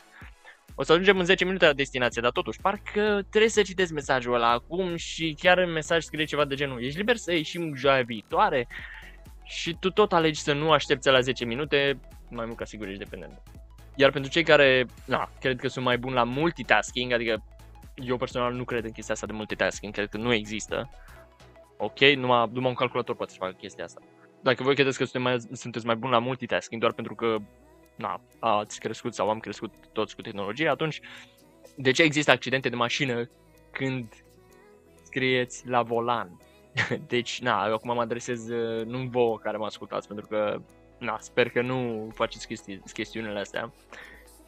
[0.74, 4.34] O să ajungem în 10 minute la destinație, dar totuși, parcă trebuie să citesc mesajul
[4.34, 8.02] ăla acum și chiar în mesaj scrie ceva de genul Ești liber să ieșim joia
[8.02, 8.68] viitoare?
[9.44, 13.02] Și tu tot alegi să nu aștepți la 10 minute, mai mult ca sigur ești
[13.02, 13.42] dependent.
[13.94, 17.44] Iar pentru cei care, na, cred că sunt mai buni la multitasking, adică
[17.94, 20.90] eu personal nu cred în chestia asta de multitasking, cred că nu există.
[21.76, 24.00] Ok, numai, numai un calculator poate să facă chestia asta.
[24.42, 27.36] Dacă voi credeți că sunteți mai, sunteți mai buni la multitasking doar pentru că
[27.96, 31.00] na, ați crescut sau am crescut toți cu tehnologie, atunci
[31.76, 33.30] de ce există accidente de mașină
[33.70, 34.24] când
[35.02, 36.38] scrieți la volan?
[37.06, 40.62] Deci, na, eu acum mă adresez uh, nu vouă care mă ascultați, pentru că,
[41.04, 43.72] na, sper că nu faceți chesti- chestiunile astea.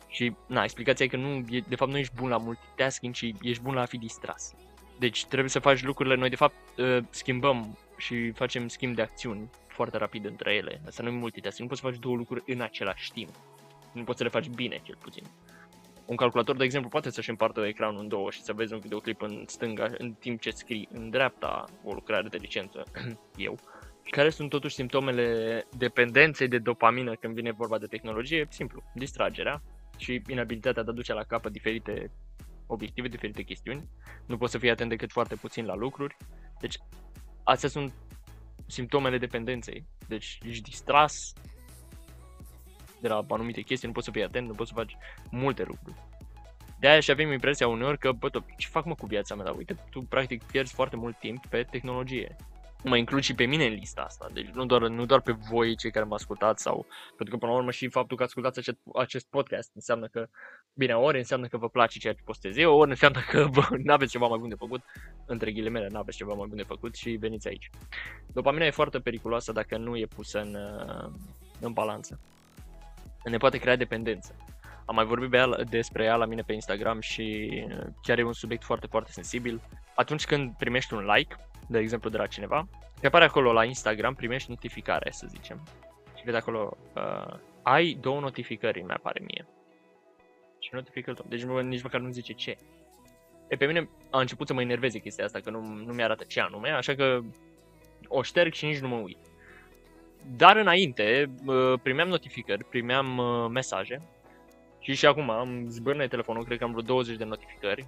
[0.08, 3.32] Și, na, explicația e că nu, e, de fapt nu ești bun la multitasking, ci
[3.40, 4.54] ești bun la a fi distras.
[4.98, 9.50] Deci trebuie să faci lucrurile, noi de fapt uh, schimbăm și facem schimb de acțiuni
[9.66, 10.80] foarte rapid între ele.
[10.86, 13.30] Asta nu e multitasking, nu poți să faci două lucruri în același timp.
[13.92, 15.22] Nu poți să le faci bine, cel puțin.
[16.06, 19.22] Un calculator, de exemplu, poate să-și împartă ecranul în două și să vezi un videoclip
[19.22, 22.82] în stânga în timp ce scrii în dreapta o lucrare de licență,
[23.36, 23.58] eu.
[24.10, 28.46] Care sunt totuși simptomele dependenței de dopamină când vine vorba de tehnologie?
[28.50, 29.62] Simplu, distragerea,
[29.96, 32.10] și inabilitatea de a duce la capăt diferite
[32.66, 33.88] obiective, diferite chestiuni.
[34.26, 36.16] Nu poți să fii atent decât foarte puțin la lucruri.
[36.60, 36.76] Deci,
[37.44, 37.92] astea sunt
[38.66, 39.84] simptomele dependenței.
[40.08, 41.32] Deci, ești distras
[43.00, 44.96] de la anumite chestii, nu poți să fii atent, nu poți să faci
[45.30, 46.04] multe lucruri.
[46.80, 49.44] De aia și avem impresia uneori că, bă, ce fac mă cu viața mea?
[49.44, 52.36] Dar uite, tu practic pierzi foarte mult timp pe tehnologie
[52.84, 54.30] mă includ și pe mine în lista asta.
[54.32, 56.86] Deci nu doar, nu doar pe voi, cei care mă ascultați, sau
[57.16, 60.28] pentru că până la urmă și faptul că ascultați acest, acest podcast înseamnă că,
[60.72, 63.48] bine, ori înseamnă că vă place ceea ce postez eu, ori înseamnă că
[63.84, 64.80] nu aveți ceva mai bun de făcut,
[65.26, 67.70] între ghilimele, nu aveți ceva mai bun de făcut și veniți aici.
[68.32, 70.56] Dopamina e foarte periculoasă dacă nu e pusă în,
[71.60, 72.20] în balanță.
[73.24, 74.34] Ne poate crea dependență.
[74.84, 77.50] Am mai vorbit ea, despre ea la mine pe Instagram și
[78.02, 79.60] chiar e un subiect foarte, foarte sensibil.
[79.94, 81.36] Atunci când primești un like,
[81.68, 82.68] de exemplu de la cineva,
[83.00, 85.62] te apare acolo la Instagram, primești notificare, să zicem.
[86.16, 89.46] Și vede acolo, uh, ai două notificări, mi apare mie.
[90.58, 92.56] Și notificări, deci nici măcar nu zice ce.
[93.48, 96.40] E, pe mine a început să mă enerveze chestia asta, că nu, nu mi-arată ce
[96.40, 97.20] anume, așa că
[98.08, 99.18] o șterg și nici nu mă uit.
[100.36, 104.02] Dar înainte uh, primeam notificări, primeam uh, mesaje
[104.80, 107.86] și și acum am zbârne telefonul, cred că am vreo 20 de notificări,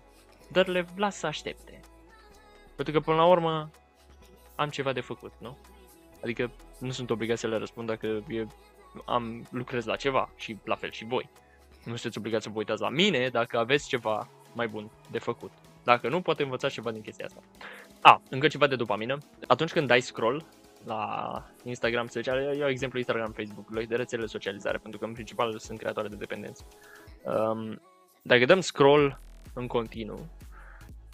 [0.53, 1.81] dar le las să aștepte.
[2.79, 3.71] Pentru că până la urmă
[4.55, 5.59] am ceva de făcut, nu?
[6.23, 8.47] Adică nu sunt obligat să le răspund dacă e,
[9.05, 11.31] am, lucrez la ceva și la fel și voi.
[11.85, 15.51] Nu sunteți obligați să vă uitați la mine dacă aveți ceva mai bun de făcut.
[15.85, 17.41] Dacă nu, poate învăța ceva din chestia asta.
[18.01, 19.19] A, încă ceva de dopamină.
[19.47, 20.45] Atunci când dai scroll
[20.85, 25.13] la Instagram, să zicea, iau exemplu Instagram, Facebook, de rețele de socializare, pentru că în
[25.13, 26.67] principal sunt creatoare de dependență.
[27.23, 27.81] Um,
[28.23, 29.21] dacă dăm scroll
[29.55, 30.29] în continuu,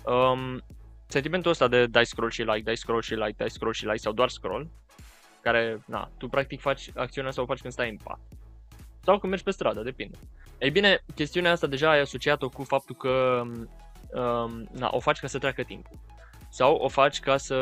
[0.05, 0.63] um,
[1.07, 3.97] sentimentul ăsta de dai scroll și like, dai scroll și like, dai scroll și like
[3.97, 4.71] sau doar scroll,
[5.41, 8.19] care, na, tu practic faci acțiunea asta o faci când stai în pat.
[9.03, 10.19] Sau când mergi pe stradă, depinde.
[10.59, 13.43] Ei bine, chestiunea asta deja ai asociat-o cu faptul că
[14.21, 15.99] um, na, o faci ca să treacă timpul.
[16.49, 17.57] Sau o faci ca să,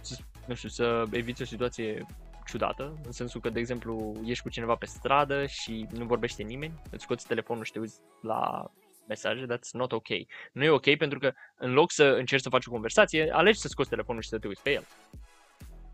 [0.00, 2.06] să nu știu, să eviți o situație
[2.46, 6.82] ciudată, în sensul că, de exemplu, ești cu cineva pe stradă și nu vorbește nimeni,
[6.90, 8.70] îți scoți telefonul și te uiți la
[9.08, 10.08] mesaje, that's not ok.
[10.52, 13.68] Nu e ok pentru că în loc să încerci să faci o conversație, alegi să
[13.68, 14.84] scoți telefonul și să te uiți pe el.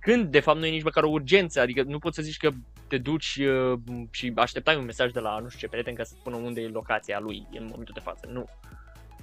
[0.01, 2.51] Când, de fapt, nu e nici măcar o urgență, adică nu poți să zici că
[2.89, 6.15] te duci uh, și așteptai un mesaj de la nu știu ce prieten ca să
[6.19, 8.29] spună unde e locația lui în momentul de față.
[8.33, 8.45] Nu.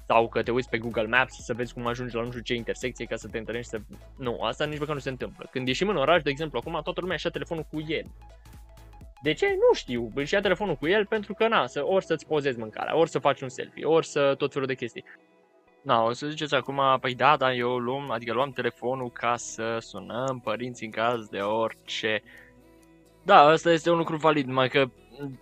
[0.08, 2.54] Sau că te uiți pe Google Maps să vezi cum ajungi la nu știu ce
[2.54, 3.80] intersecție ca să te întâlnești să...
[4.18, 5.48] Nu, asta nici măcar nu se întâmplă.
[5.52, 8.06] Când ieșim în oraș, de exemplu, acum toată lumea așa telefonul cu el.
[9.22, 9.48] De ce?
[9.48, 10.12] Nu știu.
[10.16, 13.20] Își ia telefonul cu el pentru că, na, să, ori să-ți pozezi mâncarea, ori să
[13.20, 15.04] faci un selfie, ori să tot felul de chestii.
[15.82, 19.78] Na, o să ziceți acum, păi da, da, eu luăm, adică luam telefonul ca să
[19.80, 22.24] sunăm părinții în caz de orice.
[23.24, 24.90] Da, asta este un lucru valid, mai că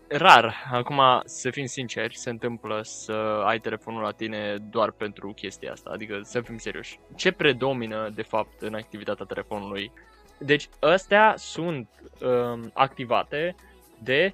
[0.07, 5.71] rar, acum să fim sinceri, se întâmplă să ai telefonul la tine doar pentru chestia
[5.71, 6.99] asta, adică să fim serioși.
[7.15, 9.91] Ce predomină de fapt în activitatea telefonului?
[10.39, 11.89] Deci astea sunt
[12.21, 13.55] um, activate
[14.03, 14.33] de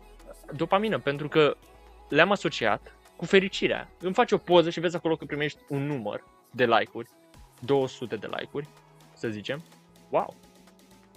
[0.55, 1.57] dopamină, pentru că
[2.09, 3.89] le-am asociat cu fericirea.
[3.99, 7.09] Îmi faci o poză și vezi acolo că primești un număr de like-uri,
[7.59, 8.67] 200 de like-uri,
[9.13, 9.63] să zicem.
[10.09, 10.35] Wow!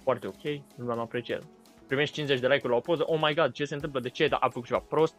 [0.03, 0.43] Foarte ok,
[0.75, 1.43] nu l-am apreciat.
[1.87, 4.27] Primești 50 de like-uri la o poză, oh my god, ce se întâmplă, de ce,
[4.27, 5.15] da, am făcut ceva prost,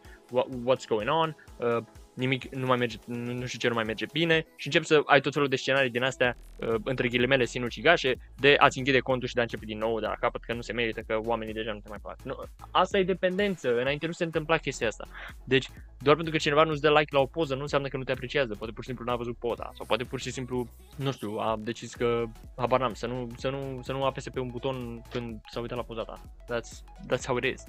[0.65, 4.05] what's going on, uh, nimic nu mai merge, nu, nu știu ce nu mai merge
[4.11, 8.15] bine și încep să ai tot felul de scenarii din astea, uh, între ghilimele sinucigașe,
[8.35, 10.61] de a-ți închide contul și de a începe din nou de la capăt, că nu
[10.61, 12.21] se merită, că oamenii deja nu te mai plac.
[12.21, 15.07] Nu, asta e dependență, înainte nu se întâmpla chestia asta.
[15.43, 15.69] Deci,
[15.99, 18.11] doar pentru că cineva nu-ți dă like la o poză, nu înseamnă că nu te
[18.11, 21.37] apreciază, poate pur și simplu n-a văzut poza, sau poate pur și simplu, nu știu,
[21.37, 22.23] a decis că,
[22.55, 25.77] habar n-am, să nu, să nu, să nu apese pe un buton când s-a uitat
[25.77, 26.21] la poza ta.
[26.43, 27.63] That's, that's how it is.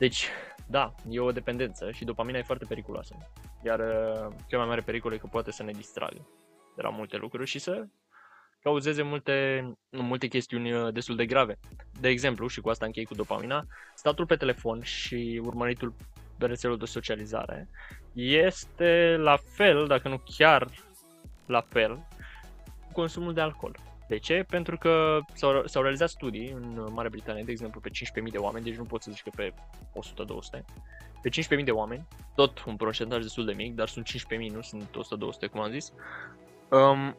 [0.00, 0.28] Deci,
[0.66, 3.16] da, e o dependență și dopamina e foarte periculoasă.
[3.64, 6.28] Iar uh, cel mai mare pericol e că poate să ne distragă
[6.76, 7.86] de la multe lucruri și să
[8.62, 11.58] cauzeze multe, multe chestiuni uh, destul de grave.
[12.00, 15.94] De exemplu, și cu asta închei cu dopamina, statul pe telefon și urmăritul
[16.38, 17.68] pe rețelul de socializare
[18.12, 20.68] este la fel, dacă nu chiar
[21.46, 22.06] la fel,
[22.86, 23.76] cu consumul de alcool.
[24.10, 24.44] De ce?
[24.48, 28.64] Pentru că s-au, s-au realizat studii în Marea Britanie, de exemplu, pe 15.000 de oameni,
[28.64, 30.64] deci nu pot să zic că pe 100-200,
[31.22, 34.90] pe 15.000 de oameni, tot un procentaj destul de mic, dar sunt 15.000, nu sunt
[35.46, 35.92] 100-200, cum am zis,
[36.68, 37.16] um,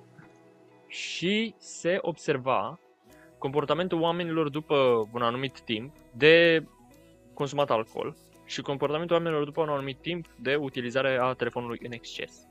[0.87, 2.79] și se observa
[3.37, 6.65] comportamentul oamenilor după un anumit timp de
[7.33, 12.47] consumat alcool și comportamentul oamenilor după un anumit timp de utilizare a telefonului în exces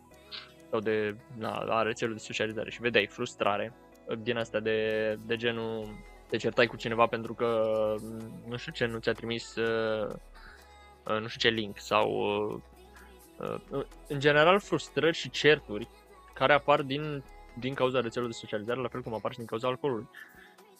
[0.70, 2.70] sau de na, a rețelului de socializare.
[2.70, 3.72] Și vedeai frustrare,
[4.18, 5.86] din asta de, de genul
[6.28, 7.64] te certai cu cineva pentru că
[8.48, 10.14] nu știu ce, nu ți-a trimis uh,
[11.06, 12.10] uh, nu știu ce link sau
[13.38, 15.88] uh, uh, în general frustrări și certuri
[16.34, 17.22] care apar din,
[17.58, 20.08] din cauza rețelelor de socializare, la fel cum apar și din cauza alcoolului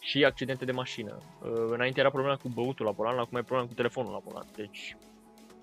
[0.00, 1.18] și accidente de mașină.
[1.42, 4.46] Uh, înainte era problema cu băutul la volan, acum e problema cu telefonul la volan.
[4.56, 4.96] Deci,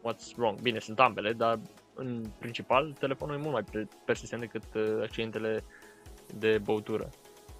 [0.03, 0.61] what's wrong?
[0.61, 1.59] Bine, sunt ambele, dar
[1.93, 5.63] în principal telefonul e mult mai persistent decât uh, accidentele
[6.33, 7.09] de băutură.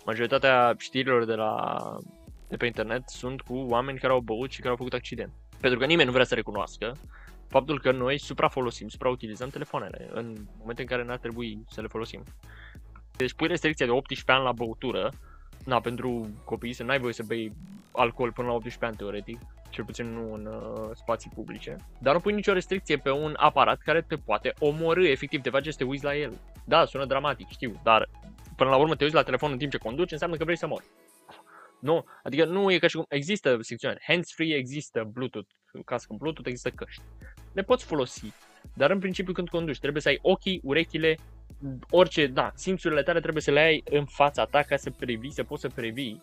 [0.07, 1.77] Majoritatea știrilor de, la,
[2.47, 5.31] de pe internet sunt cu oameni care au băut și care au făcut accident.
[5.59, 6.95] Pentru că nimeni nu vrea să recunoască
[7.47, 12.23] faptul că noi suprafolosim, suprautilizăm telefoanele în momentul în care n-ar trebui să le folosim.
[13.17, 15.11] Deci pui restricția de 18 ani la băutură,
[15.65, 17.53] na, pentru copii să n-ai voie să bei
[17.91, 19.39] alcool până la 18 ani teoretic,
[19.69, 23.77] cel puțin nu în uh, spații publice, dar nu pui nicio restricție pe un aparat
[23.77, 26.33] care te poate omorâ, efectiv, te face să te uiți la el.
[26.65, 28.09] Da, sună dramatic, știu, dar
[28.57, 30.67] până la urmă te uiți la telefon în timp ce conduci, înseamnă că vrei să
[30.67, 30.85] mori.
[31.79, 35.49] Nu, adică nu e ca și cum există secțiune, hands-free există Bluetooth,
[35.85, 37.01] cască Bluetooth, există căști.
[37.53, 38.33] Le poți folosi,
[38.73, 41.17] dar în principiu când conduci trebuie să ai ochii, urechile,
[41.89, 45.43] orice, da, simțurile tale trebuie să le ai în fața ta ca să previi, să
[45.43, 46.21] poți să previi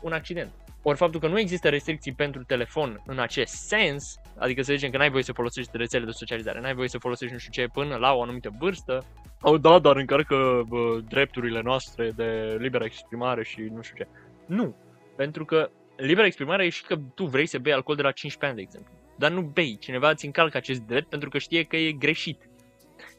[0.00, 0.52] un accident.
[0.88, 4.96] Ori faptul că nu există restricții pentru telefon în acest sens, adică să zicem că
[4.96, 7.96] n-ai voie să folosești rețele de socializare, n-ai voie să folosești nu știu ce până
[7.96, 9.04] la o anumită vârstă,
[9.40, 14.08] oh, da, dar încarcă bă, drepturile noastre de liberă exprimare și nu știu ce.
[14.46, 14.76] Nu,
[15.16, 18.46] pentru că libera exprimare e și că tu vrei să bei alcool de la 15
[18.46, 18.92] ani, de exemplu.
[19.18, 22.48] Dar nu bei, cineva îți încalcă acest drept pentru că știe că e greșit.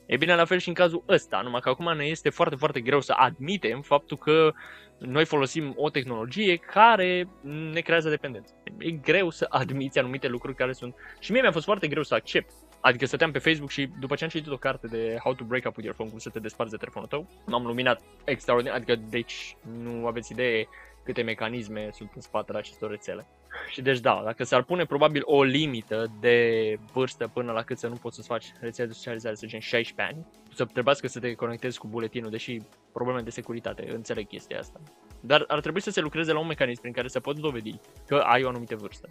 [0.07, 2.81] E bine, la fel și în cazul ăsta, numai că acum ne este foarte, foarte
[2.81, 4.53] greu să admitem faptul că
[4.97, 7.27] noi folosim o tehnologie care
[7.71, 8.53] ne creează dependență.
[8.77, 10.95] E greu să admiți anumite lucruri care sunt...
[11.19, 12.51] Și mie mi-a fost foarte greu să accept.
[12.81, 15.65] Adică stăteam pe Facebook și după ce am citit o carte de How to Break
[15.65, 18.95] Up With Your Phone, cum să te desparți de telefonul tău, m-am luminat extraordinar, adică
[19.09, 20.67] deci nu aveți idee
[21.03, 23.27] câte mecanisme sunt în spatele acestor rețele.
[23.69, 27.87] Și deci da, dacă s-ar pune probabil o limită de vârstă până la cât să
[27.87, 31.33] nu poți să-ți faci rețele de socializare, să zicem 16 ani, să trebuiască să te
[31.33, 32.61] conectezi cu buletinul, deși
[32.93, 34.81] probleme de securitate, înțeleg chestia asta.
[35.19, 38.15] Dar ar trebui să se lucreze la un mecanism prin care să poți dovedi că
[38.15, 39.09] ai o anumită vârstă.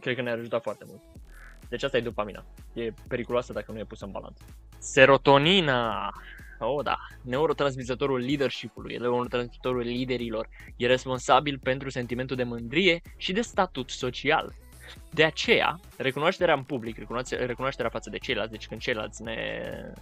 [0.00, 1.02] Cred că ne-ar ajuta foarte mult.
[1.68, 2.44] Deci asta e dopamina.
[2.72, 4.44] E periculoasă dacă nu e pusă în balanță.
[4.78, 6.12] Serotonina
[6.62, 6.96] Oh, da.
[7.22, 14.54] Neurotransmițătorul leadership-ului, neurotransmițătorul liderilor, e responsabil pentru sentimentul de mândrie și de statut social.
[15.10, 19.36] De aceea, recunoașterea în public, recunoașterea față de ceilalți, deci când ceilalți ne,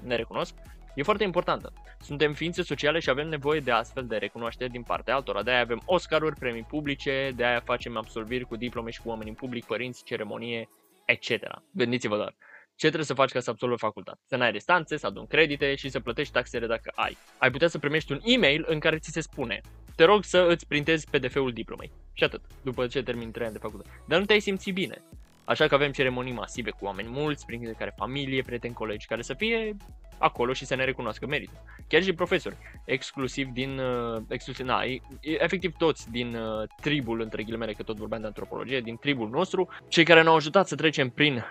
[0.04, 0.54] ne recunosc,
[0.94, 1.72] e foarte importantă.
[2.00, 5.42] Suntem ființe sociale și avem nevoie de astfel de recunoaștere din partea altora.
[5.42, 9.64] De-aia avem Oscaruri, premii publice, de-aia facem absolviri cu diplome și cu oameni în public,
[9.64, 10.68] părinți, ceremonie,
[11.04, 11.30] etc.
[11.70, 12.34] Gândiți-vă doar
[12.78, 14.18] ce trebuie să faci ca să absolvi facultate?
[14.26, 17.16] Să n-ai restanțe, să adun credite și să plătești taxele dacă ai.
[17.38, 19.60] Ai putea să primești un e-mail în care ți se spune
[19.98, 21.92] te rog să îți printezi PDF-ul diplomei.
[22.12, 23.90] Și atât, după ce termin 3 ani de facultate.
[24.06, 25.02] Dar nu te-ai simțit bine.
[25.44, 29.34] Așa că avem ceremonii masive cu oameni mulți, prin care familie, prieteni, colegi, care să
[29.34, 29.76] fie
[30.18, 31.62] acolo și să ne recunoască meritul.
[31.88, 34.80] Chiar și profesori, exclusiv din, uh, exclusiv, na,
[35.20, 39.68] efectiv toți din uh, tribul, între ghilimele, că tot vorbeam de antropologie, din tribul nostru,
[39.88, 41.44] cei care ne-au ajutat să trecem prin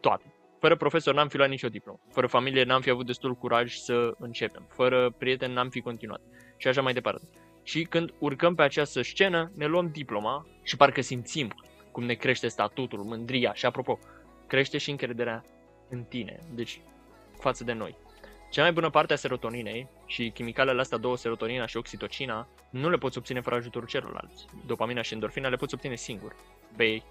[0.00, 0.34] toate.
[0.62, 1.98] Fără profesor n-am fi luat nicio diplomă.
[2.10, 4.66] Fără familie n-am fi avut destul curaj să începem.
[4.68, 6.20] Fără prieteni n-am fi continuat.
[6.56, 7.28] Și așa mai departe.
[7.62, 11.54] Și când urcăm pe această scenă, ne luăm diploma și parcă simțim
[11.92, 13.98] cum ne crește statutul, mândria și, apropo,
[14.46, 15.44] crește și încrederea
[15.88, 16.80] în tine, deci
[17.40, 17.96] față de noi.
[18.50, 22.96] Cea mai bună parte a serotoninei și chimicalele astea două, serotonina și oxitocina, nu le
[22.96, 24.46] poți obține fără ajutorul celorlalți.
[24.66, 26.36] Dopamina și endorfina le poți obține singur.
[26.76, 27.04] Bei,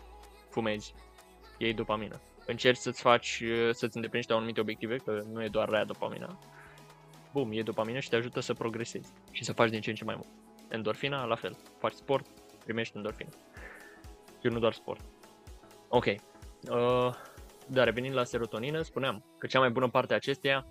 [0.50, 0.94] fumezi,
[1.58, 6.39] iei dopamină încerci să-ți faci, să-ți îndeplinești anumite obiective, că nu e doar rea dopamina,
[7.34, 10.04] bum, e dopamină și te ajută să progresezi și să faci din ce în ce
[10.04, 10.30] mai mult.
[10.69, 11.58] Endorfina, la fel.
[11.80, 12.27] Faci sport,
[12.63, 13.30] primești endorfină.
[14.41, 15.01] Și nu doar sport.
[15.88, 16.06] Ok.
[16.06, 16.15] Uh,
[17.67, 20.67] da, revenind la serotonină, spuneam că cea mai bună parte a acesteia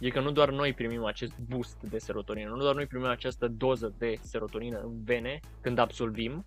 [0.00, 3.48] e că nu doar noi primim acest boost de serotonină, nu doar noi primim această
[3.48, 6.46] doză de serotonină în vene când absolvim,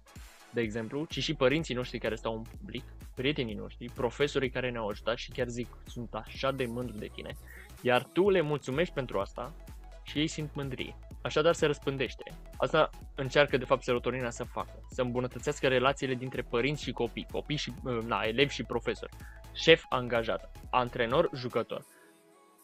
[0.51, 2.83] de exemplu, ci și părinții noștri care stau în public,
[3.21, 7.35] prietenii noștri, profesorii care ne-au ajutat și chiar zic, sunt așa de mândru de tine,
[7.81, 9.55] iar tu le mulțumești pentru asta
[10.03, 10.95] și ei simt mândrie.
[11.21, 12.23] Așadar se răspândește.
[12.57, 17.55] Asta încearcă de fapt serotonina să facă, să îmbunătățească relațiile dintre părinți și copii, copii
[17.55, 17.73] și,
[18.05, 19.11] na, elevi și profesori,
[19.53, 21.85] șef angajat, antrenor, jucător.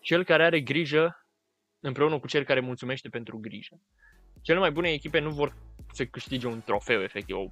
[0.01, 1.27] Cel care are grijă
[1.79, 3.81] împreună cu cel care mulțumește pentru grijă.
[4.41, 5.55] Cele mai bune echipe nu vor
[5.91, 7.51] să câștige un trofeu, efectiv, o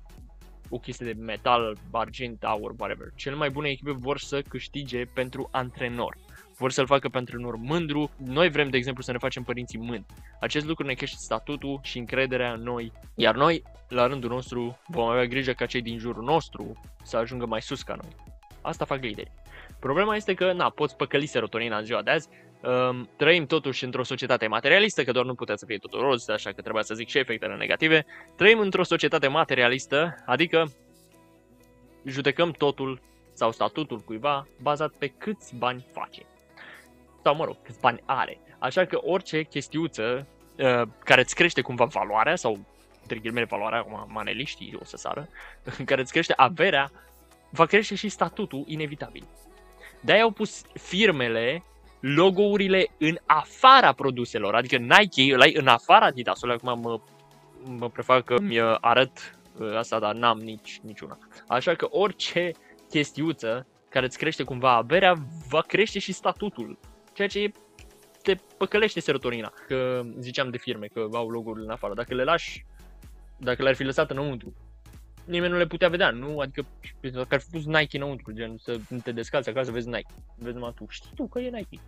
[0.70, 3.07] o chestie de metal, argint, aur, whatever.
[3.16, 6.18] Cele mai bune echipe vor să câștige pentru antrenor.
[6.57, 8.11] Vor să-l facă pe antrenor mândru.
[8.18, 10.05] Noi vrem, de exemplu, să ne facem părinții mândri.
[10.39, 12.91] Acest lucru ne crește statutul și încrederea în noi.
[13.16, 17.45] Iar noi, la rândul nostru, vom avea grijă ca cei din jurul nostru să ajungă
[17.45, 18.16] mai sus ca noi.
[18.61, 19.32] Asta fac lideri.
[19.80, 22.30] Problema este că, na, poți păcăli serotonina în ziua de azi,
[22.66, 26.51] um, trăim totuși într-o societate materialistă, că doar nu putea să fie totul roz, așa
[26.51, 28.05] că trebuia să zic și efectele negative.
[28.36, 30.72] Trăim într-o societate materialistă, adică
[32.05, 33.01] judecăm totul
[33.34, 36.22] sau statutul cuiva bazat pe câți bani face.
[37.24, 38.39] Sau, mă rog, câți bani are.
[38.59, 42.59] Așa că orice chestiuță uh, care îți crește cumva valoarea sau
[43.01, 45.30] între ghilimele valoarea, acum maneliștii o să sară,
[45.86, 46.91] care îți crește averea,
[47.49, 49.28] va crește și statutul inevitabil.
[50.01, 51.63] De-aia au pus firmele
[52.14, 56.99] logourile în afara produselor, adică Nike îl ai în afara Adidasului, acum mă,
[57.78, 61.18] mă prefac că mi arăt uh, asta, dar n-am nici niciuna.
[61.47, 62.51] Așa că orice
[62.89, 65.14] chestiuță care îți crește cumva averea,
[65.49, 66.80] va crește și statutul,
[67.14, 67.51] ceea ce
[68.22, 69.53] te păcălește serotonina.
[69.68, 72.66] Că ziceam de firme că au logo-urile în afară, dacă le lași,
[73.38, 74.53] dacă le-ar fi lăsat înăuntru,
[75.26, 76.39] nimeni nu le putea vedea, nu?
[76.39, 76.66] Adică
[77.01, 80.14] dacă ar fi pus Nike înăuntru, gen să te descalți acasă să vezi Nike.
[80.38, 81.80] Vezi numai tu, știi tu că e Nike.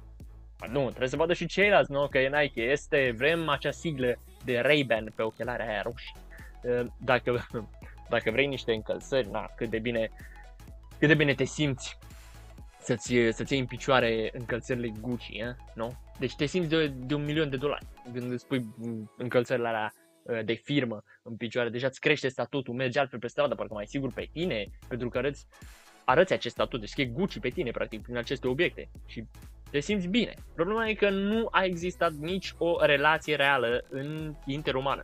[0.66, 2.62] Nu, trebuie să vadă și ceilalți, nu, că e Nike.
[2.62, 6.16] Este, vrem acea siglă de Ray-Ban pe ochelarea aia roșii.
[6.70, 7.48] Ă, dacă,
[8.10, 10.12] dacă vrei niște încălțări, na, cât de bine,
[11.00, 11.98] cât de bine te simți
[12.80, 15.56] să-ți, să-ți iei în picioare încălțările Gucci, eh?
[15.74, 15.94] nu?
[16.20, 18.66] Deci te simți de, de un milion de dolari când îți pui
[19.18, 19.94] încălțările alea
[20.28, 23.88] ă, de firmă în picioare, deja îți crește statutul, mergi altfel pe stradă, parcă mai
[23.88, 25.46] sigur pe tine, pentru că arăți,
[26.06, 29.24] arăți acest statut, deci e Gucci pe tine, practic, prin aceste obiecte și
[29.78, 30.34] te simți bine.
[30.56, 35.04] Problema e că nu a existat nici o relație reală în interumană.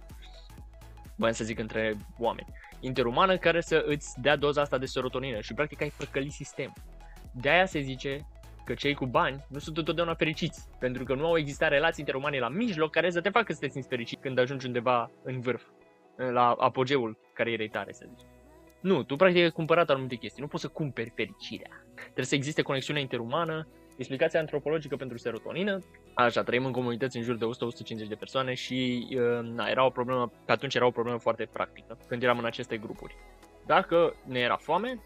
[1.16, 2.48] Voiam să zic între oameni.
[2.80, 6.74] Interumană care să îți dea doza asta de serotonină și practic ai păcăli sistem.
[7.34, 8.28] De aia se zice
[8.66, 12.40] că cei cu bani nu sunt întotdeauna fericiți, pentru că nu au existat relații interumane
[12.40, 15.64] la mijloc care să te facă să te simți fericit când ajungi undeva în vârf,
[16.16, 18.26] la apogeul carierei tare, să zici.
[18.82, 21.86] Nu, tu practic ai cumpărat anumite chestii, nu poți să cumperi fericirea.
[21.96, 23.68] Trebuie să existe conexiunea interumană,
[23.98, 25.80] explicația antropologică pentru serotonină.
[26.14, 27.46] Așa, trăim în comunități în jur de
[28.06, 31.48] 100-150 de persoane și uh, na, era o problemă, pe atunci era o problemă foarte
[31.54, 33.16] practică când eram în aceste grupuri.
[33.66, 35.00] Dacă ne era foame,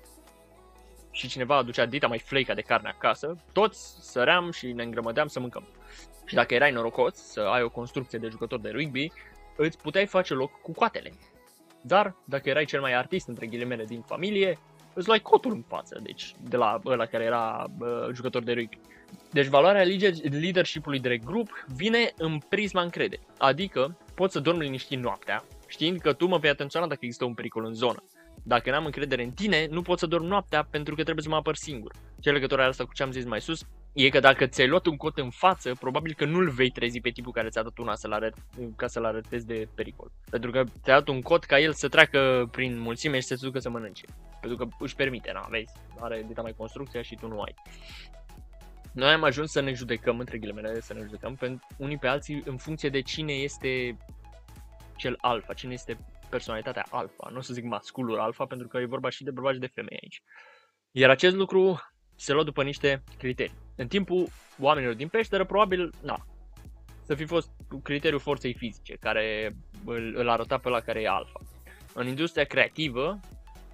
[1.18, 5.40] și cineva aducea dita mai fleica de carne acasă, toți săream și ne îngrămădeam să
[5.40, 5.68] mâncăm.
[6.26, 9.12] Și dacă erai norocos să ai o construcție de jucător de rugby,
[9.56, 11.14] îți puteai face loc cu coatele.
[11.82, 14.60] Dar dacă erai cel mai artist între ghilimele din familie,
[14.98, 18.80] îți luai cotul în față, deci de la ăla care era uh, jucător de rugby.
[19.32, 19.84] Deci valoarea
[20.32, 23.22] leadership-ului de grup vine în prisma încredere.
[23.38, 27.34] Adică poți să dormi liniștit noaptea, știind că tu mă vei atenționa dacă există un
[27.34, 28.04] pericol în zonă.
[28.44, 31.36] Dacă n-am încredere în tine, nu pot să dorm noaptea pentru că trebuie să mă
[31.36, 31.92] apăr singur.
[32.20, 33.66] Ce legătură are asta cu ce am zis mai sus?
[34.00, 37.10] E că dacă ți-ai luat un cot în față, probabil că nu-l vei trezi pe
[37.10, 38.34] tipul care ți-a dat una să-l arăt,
[38.76, 40.12] ca să-l arătezi de pericol.
[40.30, 43.46] Pentru că ți-a dat un cot ca el să treacă prin mulțime și să se
[43.46, 44.06] ducă să mănânce.
[44.42, 47.54] Pentru că își permite, na, vezi, are dita mai construcția și tu nu ai.
[48.94, 52.44] Noi am ajuns să ne judecăm, între ghilimele, să ne judecăm pe unii pe alții
[52.46, 53.98] în funcție de cine este
[54.96, 55.98] cel alfa, cine este
[56.30, 57.30] personalitatea alfa.
[57.32, 59.72] Nu o să zic masculul alfa, pentru că e vorba și de bărbați și de
[59.74, 60.24] femei aici.
[60.92, 61.80] Iar acest lucru
[62.18, 63.56] se lua după niște criterii.
[63.76, 64.28] În timpul
[64.60, 66.26] oamenilor din peșteră, probabil, na,
[67.04, 67.50] să fi fost
[67.84, 69.56] criteriul forței fizice, care
[69.86, 71.40] îl, îl arăta pe la care e alfa.
[71.94, 73.20] În industria creativă,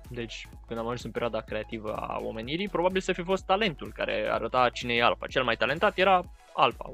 [0.10, 4.28] deci când am ajuns în perioada creativă a omenirii, probabil să fi fost talentul care
[4.32, 5.28] arăta cine e alfa.
[5.28, 6.24] Cel mai talentat era
[6.54, 6.92] alfa,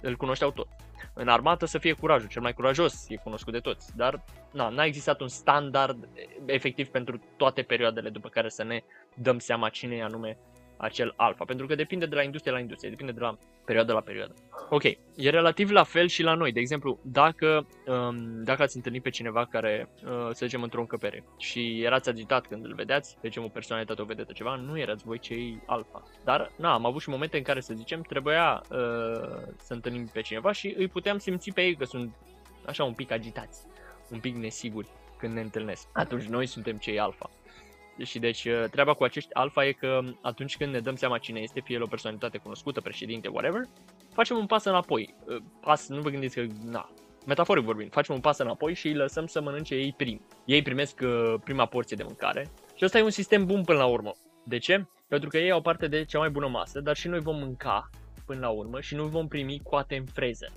[0.00, 0.76] îl cunoșteau toți.
[1.14, 4.84] În armată să fie curajul, cel mai curajos e cunoscut de toți, dar na, n-a
[4.84, 6.08] existat un standard
[6.46, 8.82] efectiv pentru toate perioadele după care să ne
[9.14, 10.38] dăm seama cine e anume
[10.84, 14.00] acel alfa, pentru că depinde de la industrie la industrie, depinde de la perioadă la
[14.00, 14.34] perioadă.
[14.68, 14.82] Ok,
[15.16, 16.52] e relativ la fel și la noi.
[16.52, 21.24] De exemplu, dacă, um, dacă ați întâlnit pe cineva care, uh, să zicem, într-o încăpere
[21.38, 25.04] și erați agitat când îl vedeați, de zicem, o personalitate, o vedetă, ceva, nu erați
[25.04, 26.02] voi cei alfa.
[26.24, 28.76] Dar, na, am avut și momente în care, să zicem, trebuia uh,
[29.56, 32.14] să întâlnim pe cineva și îi puteam simți pe ei că sunt
[32.66, 33.66] așa un pic agitați,
[34.10, 35.88] un pic nesiguri când ne întâlnesc.
[35.92, 37.30] Atunci noi suntem cei alfa.
[38.02, 41.40] Și deci uh, treaba cu acești alfa e că atunci când ne dăm seama cine
[41.40, 43.62] este, fie el o personalitate cunoscută, președinte, whatever,
[44.12, 45.14] facem un pas înapoi.
[45.26, 46.90] Uh, pas, nu vă gândiți că, na,
[47.26, 50.26] metaforic vorbind, facem un pas înapoi și îi lăsăm să mănânce ei prim.
[50.44, 53.86] Ei primesc uh, prima porție de mâncare și ăsta e un sistem bun până la
[53.86, 54.12] urmă.
[54.44, 54.86] De ce?
[55.08, 57.90] Pentru că ei au parte de cea mai bună masă, dar și noi vom mânca
[58.26, 60.52] până la urmă și nu vom primi coate în freză.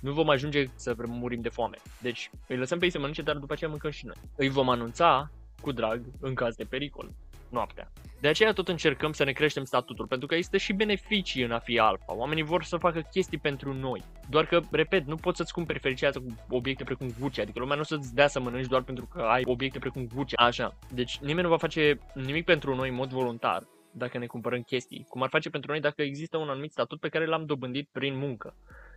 [0.00, 1.76] Nu vom ajunge să murim de foame.
[2.00, 4.16] Deci îi lăsăm pe ei să mănânce, dar după aceea mâncăm și noi.
[4.36, 5.30] Îi vom anunța
[5.60, 7.10] cu drag în caz de pericol,
[7.50, 7.92] noaptea.
[8.20, 11.58] De aceea tot încercăm să ne creștem statutul, pentru că există și beneficii în a
[11.58, 12.14] fi alfa.
[12.14, 14.02] Oamenii vor să facă chestii pentru noi.
[14.28, 16.12] Doar că, repet, nu poți să-ți cumperi fericirea
[16.48, 19.20] cu obiecte precum Gucci, adică lumea nu o să-ți dea să mănânci doar pentru că
[19.20, 20.32] ai obiecte precum Gucci.
[20.36, 20.76] Așa.
[20.90, 25.06] Deci nimeni nu va face nimic pentru noi în mod voluntar dacă ne cumpărăm chestii,
[25.08, 28.16] cum ar face pentru noi dacă există un anumit statut pe care l-am dobândit prin
[28.16, 28.54] muncă.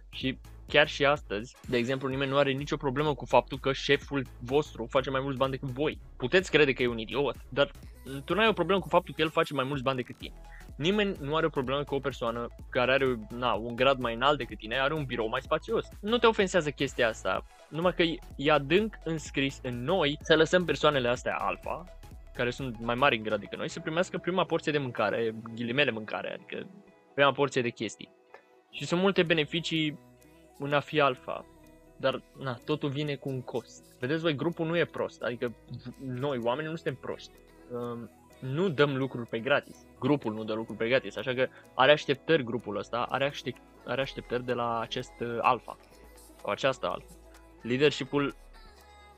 [0.10, 4.26] Și chiar și astăzi, de exemplu, nimeni nu are nicio problemă cu faptul că șeful
[4.40, 6.00] vostru face mai mulți bani decât voi.
[6.18, 7.72] Puteți crede că e un idiot, dar
[8.26, 10.42] tu nu ai o problemă cu faptul că el face mai mulți bani decât tine.
[10.78, 14.38] Nimeni nu are o problemă cu o persoană care are na, un grad mai înalt
[14.38, 15.88] decât tine, are un birou mai spațios.
[16.02, 18.04] Nu te ofensează chestia asta, numai că
[18.36, 22.00] e adânc înscris în noi să lăsăm persoanele astea alfa,
[22.34, 25.92] care sunt mai mari în grad decât noi, să primească prima porție de mâncare, ghilimele
[25.92, 26.70] mâncare, adică
[27.14, 28.19] prima porție de chestii.
[28.70, 30.00] Și sunt multe beneficii
[30.58, 31.46] în a fi alfa,
[31.98, 33.84] dar na, totul vine cu un cost.
[34.00, 35.56] Vedeți voi, grupul nu e prost, adică
[36.06, 37.32] noi, oamenii, nu suntem proști.
[37.72, 38.10] Um,
[38.40, 39.86] nu dăm lucruri pe gratis.
[40.00, 44.02] Grupul nu dă lucruri pe gratis, așa că are așteptări grupul ăsta, are, aștept, are
[44.02, 45.78] așteptări de la acest uh, alfa,
[46.42, 47.16] sau această alfa.
[47.62, 48.36] Leadership-ul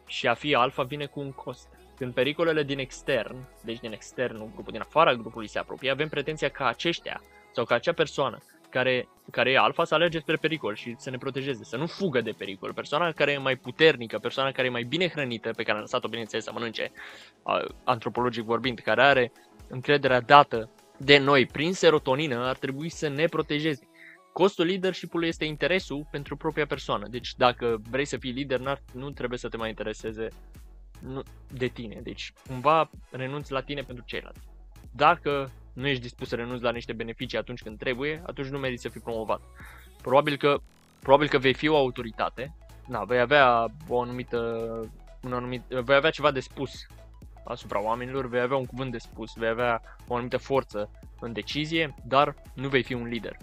[0.05, 1.67] și a fi alfa vine cu un cost.
[1.95, 6.49] Când pericolele din extern, deci din externul grupul, din afara grupului se apropie, avem pretenția
[6.49, 7.21] ca aceștia
[7.51, 8.37] sau ca acea persoană
[8.71, 12.21] care, care e alfa să alerge spre pericol și să ne protejeze, să nu fugă
[12.21, 12.73] de pericol.
[12.73, 16.07] Persoana care e mai puternică, persoana care e mai bine hrănită, pe care a lăsat-o
[16.07, 16.91] bineînțeles să mănânce,
[17.83, 19.31] antropologic vorbind, care are
[19.67, 23.87] încrederea dată de noi prin serotonină, ar trebui să ne protejeze.
[24.33, 27.07] Costul leadership-ului este interesul pentru propria persoană.
[27.07, 30.27] Deci dacă vrei să fii lider, nu trebuie să te mai intereseze
[31.53, 31.99] de tine.
[32.03, 34.47] Deci cumva renunți la tine pentru ceilalți.
[34.91, 38.81] Dacă nu ești dispus să renunți la niște beneficii atunci când trebuie, atunci nu meriți
[38.81, 39.41] să fii promovat.
[40.01, 40.61] Probabil că,
[40.99, 42.55] probabil că vei fi o autoritate,
[42.87, 44.39] na, vei avea o anumită,
[45.21, 46.85] un anumit, vei avea ceva de spus
[47.45, 51.95] asupra oamenilor, vei avea un cuvânt de spus, vei avea o anumită forță în decizie,
[52.07, 53.37] dar nu vei fi un lider.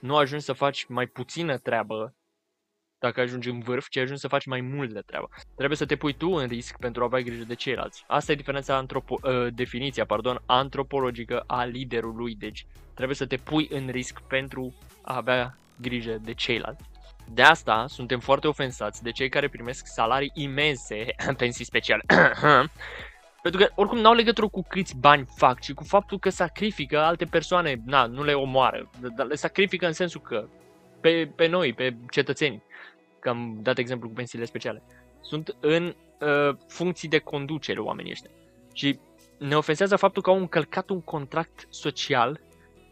[0.00, 2.14] Nu ajungi să faci mai puțină treabă
[2.98, 5.28] dacă ajungi în vârf, ci ajungi să faci mai mult de treabă.
[5.56, 8.04] Trebuie să te pui tu în risc pentru a avea grijă de ceilalți.
[8.06, 13.68] Asta e diferența antropo- uh, definiția, pardon, antropologică a liderului, deci trebuie să te pui
[13.70, 16.84] în risc pentru a avea grijă de ceilalți.
[17.32, 22.02] De asta suntem foarte ofensați de cei care primesc salarii imense, pensii speciale,
[23.42, 27.24] pentru că oricum n-au legătură cu câți bani fac, ci cu faptul că sacrifică alte
[27.24, 30.48] persoane, na, nu le omoară, dar le sacrifică în sensul că
[31.00, 32.62] pe, pe noi, pe cetățeni
[33.20, 34.82] că am dat exemplu cu pensiile speciale,
[35.20, 38.30] sunt în uh, funcții de conducere oamenii ăștia.
[38.72, 38.98] Și
[39.38, 42.40] ne ofensează faptul că au încălcat un contract social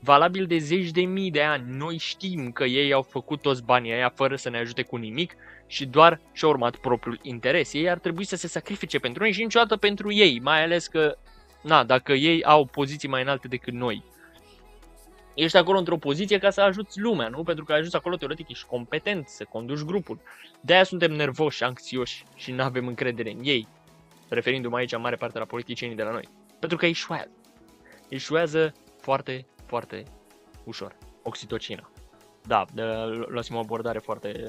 [0.01, 1.77] valabil de zeci de mii de ani.
[1.77, 5.35] Noi știm că ei au făcut toți banii aia fără să ne ajute cu nimic
[5.67, 7.73] și doar și-au urmat propriul interes.
[7.73, 11.17] Ei ar trebui să se sacrifice pentru noi și niciodată pentru ei, mai ales că,
[11.63, 14.05] na, dacă ei au poziții mai înalte decât noi,
[15.37, 17.43] ești acolo într-o poziție ca să ajuți lumea, nu?
[17.43, 20.21] Pentru că ai ajuns acolo, teoretic, ești competent să conduci grupul.
[20.61, 23.69] De-aia suntem nervoși, anxioși și nu avem încredere în ei,
[24.29, 26.29] referindu-mă aici în mare parte la politicienii de la noi.
[26.59, 27.31] Pentru că eșuează.
[28.09, 30.03] Eșuează foarte, foarte
[30.65, 30.97] ușor.
[31.23, 31.91] Oxitocina.
[32.47, 32.65] Da,
[33.29, 34.45] luați o abordare foarte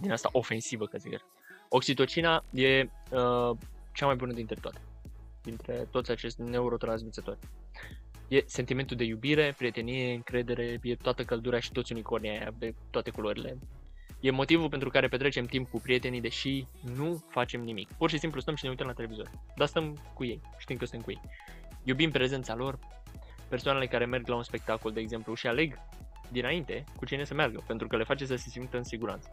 [0.00, 1.20] din asta ofensivă, că zic
[1.68, 3.56] Oxitocina e uh,
[3.92, 4.80] cea mai bună dintre toate.
[5.42, 7.38] Dintre toți acești neurotransmițători.
[8.28, 13.10] E sentimentul de iubire, prietenie, încredere, e toată căldura și toți unicornii aia de toate
[13.10, 13.58] culorile.
[14.20, 16.66] E motivul pentru care petrecem timp cu prietenii, deși
[16.96, 17.92] nu facem nimic.
[17.92, 19.30] Pur și simplu stăm și ne uităm la televizor.
[19.56, 21.30] Dar stăm cu ei, știm că suntem cu ei.
[21.82, 22.78] Iubim prezența lor,
[23.48, 25.78] persoanele care merg la un spectacol, de exemplu, și aleg
[26.30, 29.30] dinainte cu cine să meargă, pentru că le face să se simtă în siguranță.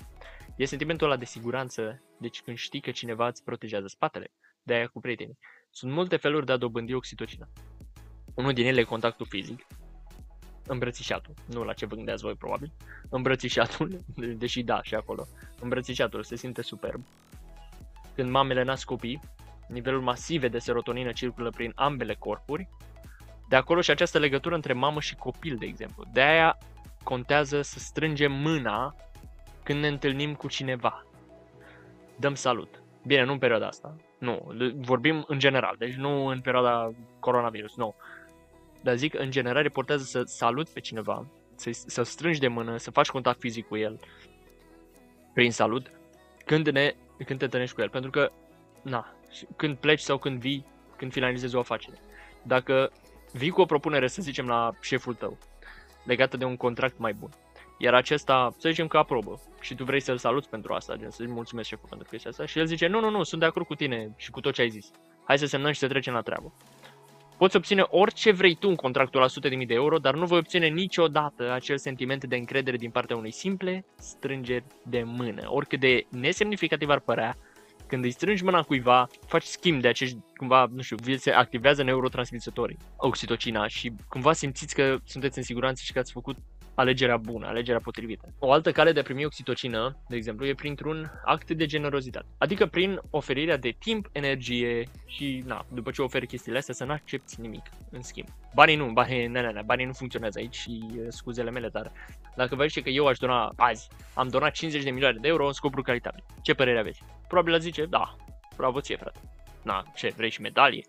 [0.56, 4.32] E sentimentul ăla de siguranță, deci când știi că cineva îți protejează spatele,
[4.64, 5.38] de aia cu prietenii.
[5.70, 7.48] Sunt multe feluri de a dobândi oxitocina.
[8.34, 9.66] Unul din ele e contactul fizic,
[10.68, 12.72] îmbrățișatul, nu la ce vă gândeați voi probabil,
[13.10, 13.98] îmbrățișatul,
[14.42, 15.28] deși da, și acolo,
[15.60, 17.06] îmbrățișatul se simte superb.
[18.16, 19.20] Când mamele nasc copii,
[19.68, 22.70] nivelul masive de serotonină circulă prin ambele corpuri,
[23.50, 26.04] de acolo și această legătură între mamă și copil, de exemplu.
[26.14, 26.58] De aia
[27.04, 28.96] contează să strângem mâna
[29.64, 31.06] când ne întâlnim cu cineva.
[32.20, 32.84] Dăm salut.
[33.06, 33.96] Bine, nu în perioada asta.
[34.20, 37.96] Nu, vorbim în general, deci nu în perioada coronavirus, nu.
[38.82, 42.92] Dar zic, în general, reportează să salut pe cineva, să, să strângi de mână, să
[42.92, 44.00] faci contact fizic cu el,
[45.34, 45.92] prin salut,
[46.46, 47.90] când, ne, când te întâlnești cu el.
[47.90, 48.32] Pentru că,
[48.82, 49.16] na,
[49.56, 50.66] când pleci sau când vii,
[50.96, 51.98] când finalizezi o afacere.
[52.44, 52.92] Dacă
[53.34, 55.38] vii cu o propunere, să zicem, la șeful tău,
[56.06, 57.30] legată de un contract mai bun,
[57.78, 61.28] iar acesta, să zicem că aprobă și tu vrei să-l saluți pentru asta, gen să-i
[61.28, 63.76] mulțumesc șeful pentru chestia asta și el zice, nu, nu, nu, sunt de acord cu
[63.76, 64.92] tine și cu tot ce ai zis.
[65.24, 66.54] Hai să semnăm și să trecem la treabă.
[67.42, 70.68] Poți obține orice vrei tu în contractul la 100.000 de euro, dar nu voi obține
[70.68, 75.42] niciodată acel sentiment de încredere din partea unei simple strângeri de mână.
[75.46, 77.38] Oricât de nesemnificativ ar părea,
[77.88, 81.84] Când îi strângi mâna cuiva, faci schimb de acești, cumva, nu știu, vi se activează
[81.84, 86.38] neurotransmisătorii, oxitocina și cumva simțiți că sunteți în siguranță și că ați făcut
[86.76, 88.34] alegerea bună, alegerea potrivită.
[88.40, 92.26] O altă cale de a primi oxitocină, de exemplu, e printr-un act de generozitate.
[92.38, 96.92] Adică prin oferirea de timp, energie și, na, după ce oferi chestiile astea, să nu
[96.92, 98.28] accepti nimic în schimb.
[98.54, 101.92] Banii nu, banii, ne, ne, ne, banii nu funcționează aici și scuzele mele, dar
[102.36, 105.46] dacă vă zice că eu aș dona azi, am donat 50 de milioane de euro
[105.48, 106.24] în scopuri caritabile.
[106.42, 107.04] Ce părere aveți?
[107.28, 108.16] Probabil ați zice, da,
[108.58, 109.20] bravo ție, frate.
[109.64, 110.84] Na, ce, vrei și medalie?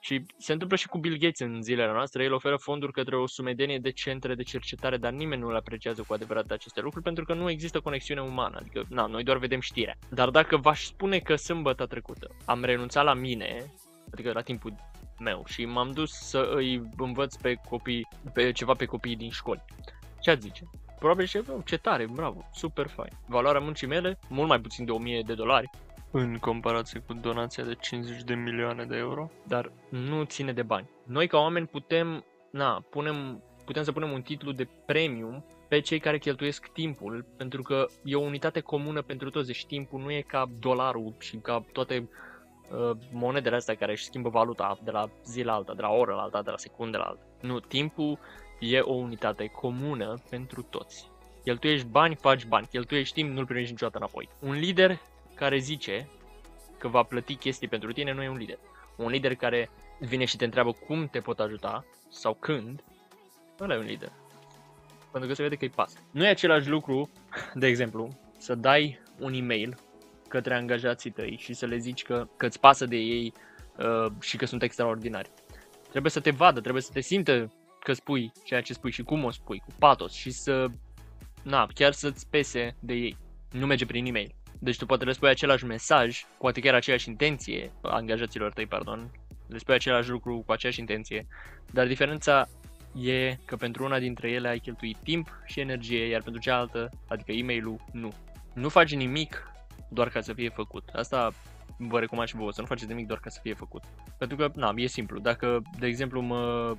[0.00, 3.26] Și se întâmplă și cu Bill Gates în zilele noastre, el oferă fonduri către o
[3.26, 7.24] sumedenie de centre de cercetare, dar nimeni nu le apreciază cu adevărat aceste lucruri pentru
[7.24, 9.96] că nu există conexiune umană, adică na, noi doar vedem știrea.
[10.08, 13.64] Dar dacă v-aș spune că sâmbătă trecută am renunțat la mine,
[14.12, 14.74] adică la timpul
[15.18, 19.64] meu și m-am dus să îi învăț pe copii, pe ceva pe copiii din școli.
[20.20, 20.62] Ce ați zice?
[20.98, 23.12] Probabil și ce tare, bravo, super fain.
[23.26, 25.70] Valoarea muncii mele, mult mai puțin de 1000 de dolari,
[26.10, 30.90] în comparație cu donația de 50 de milioane de euro, dar nu ține de bani.
[31.04, 35.98] Noi ca oameni putem, na, punem, putem să punem un titlu de premium pe cei
[35.98, 40.20] care cheltuiesc timpul, pentru că e o unitate comună pentru toți, deci timpul nu e
[40.20, 42.08] ca dolarul și ca toate
[42.70, 46.14] uh, monedele astea care își schimbă valuta de la zi la alta, de la oră
[46.14, 47.22] la alta, de la secundă la alta.
[47.40, 48.18] Nu, timpul
[48.60, 51.10] e o unitate comună pentru toți.
[51.44, 52.66] Cheltuiești bani, faci bani.
[52.66, 54.28] Cheltuiești timp, nu-l primești niciodată înapoi.
[54.40, 54.98] Un lider
[55.38, 56.08] care zice
[56.78, 58.58] că va plăti chestii pentru tine nu e un lider.
[58.96, 62.84] Un lider care vine și te întreabă cum te pot ajuta sau când,
[63.60, 64.12] ăla e un lider.
[65.12, 65.98] Pentru că se vede că îi pasă.
[66.10, 67.10] Nu e același lucru,
[67.54, 69.76] de exemplu, să dai un e-mail
[70.28, 73.32] către angajații tăi și să le zici că, că îți pasă de ei
[73.78, 75.30] uh, și că sunt extraordinari.
[75.90, 79.24] Trebuie să te vadă, trebuie să te simtă că spui ceea ce spui și cum
[79.24, 80.66] o spui, cu patos și să,
[81.42, 83.16] na, chiar să-ți pese de ei.
[83.50, 84.34] Nu merge prin e-mail.
[84.58, 89.10] Deci tu poate le spui același mesaj, poate chiar aceeași intenție, angajaților tăi, pardon,
[89.48, 91.26] le spui același lucru cu aceeași intenție,
[91.72, 92.48] dar diferența
[92.94, 97.32] e că pentru una dintre ele ai cheltuit timp și energie, iar pentru cealaltă, adică
[97.32, 98.12] e-mail-ul, nu.
[98.54, 99.52] Nu faci nimic
[99.90, 100.88] doar ca să fie făcut.
[100.88, 101.32] Asta
[101.78, 103.82] vă recomand și vouă, să nu faceți nimic doar ca să fie făcut.
[104.18, 105.18] Pentru că, na, e simplu.
[105.18, 106.76] Dacă, de exemplu, mă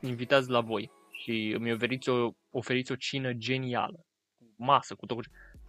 [0.00, 4.04] invitați la voi și îmi oferiți o, oferiți o cină genială,
[4.56, 5.18] masă, cu tot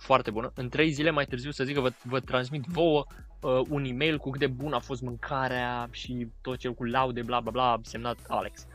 [0.02, 0.52] foarte bună.
[0.56, 3.06] În 3 zile mai târziu să zic că vă, vă transmit vouă
[3.42, 7.22] uh, un e-mail cu cât de bun a fost mâncarea și tot cel cu laude,
[7.22, 8.68] bla bla bla, semnat Alex.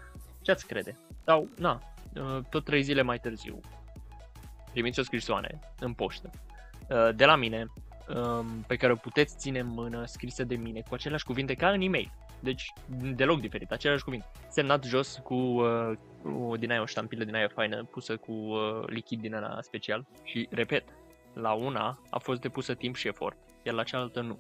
[0.43, 0.99] Ce ați crede?
[1.25, 1.83] Sau, na,
[2.15, 3.61] uh, tot 3 zile mai târziu
[4.77, 6.31] primiți o scrisoare în poștă
[6.89, 7.67] uh, de la mine
[8.09, 11.69] um, pe care o puteți ține în mână scrisă de mine cu aceleași cuvinte ca
[11.69, 12.13] în e-mail.
[12.41, 12.73] Deci
[13.15, 14.27] deloc diferit, aceleași cuvinte.
[14.49, 18.87] Semnat jos cu, uh, cu din aia o ștampilă din aia faină pusă cu uh,
[18.87, 20.85] lichid din ăla special și repet,
[21.41, 24.39] la una a fost depusă timp și efort, iar la cealaltă nu.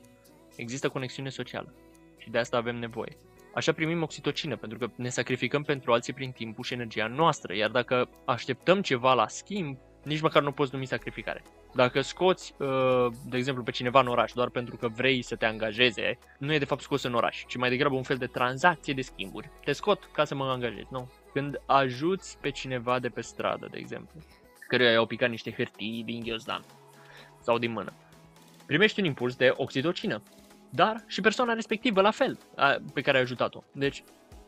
[0.56, 1.74] Există conexiune socială
[2.18, 3.16] și de asta avem nevoie.
[3.54, 7.70] Așa primim oxitocină, pentru că ne sacrificăm pentru alții prin timpul și energia noastră, iar
[7.70, 11.42] dacă așteptăm ceva la schimb, nici măcar nu poți numi sacrificare.
[11.74, 15.46] Dacă scoți, uh, de exemplu, pe cineva în oraș doar pentru că vrei să te
[15.46, 18.94] angajeze, nu e de fapt scos în oraș, ci mai degrabă un fel de tranzacție
[18.94, 19.50] de schimburi.
[19.64, 21.12] Te scot ca să mă angajez, nu?
[21.32, 24.20] Când ajuți pe cineva de pe stradă, de exemplu,
[24.68, 26.64] căruia i-au picat niște hârtii din ghiozdan,
[27.46, 27.92] sau din mână.
[28.66, 30.22] Primești un impuls de oxitocină,
[30.70, 32.38] dar și persoana respectivă la fel,
[32.94, 33.62] pe care ai ajutat-o.
[33.72, 34.02] Deci,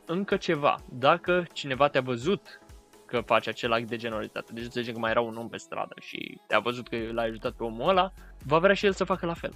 [0.07, 2.61] încă ceva, dacă cineva te-a văzut
[3.07, 5.57] că faci acel act de generalitate, deci să zicem că mai era un om pe
[5.57, 8.13] stradă și te-a văzut că l-ai ajutat pe omul ăla,
[8.45, 9.53] va vrea și el să facă la fel.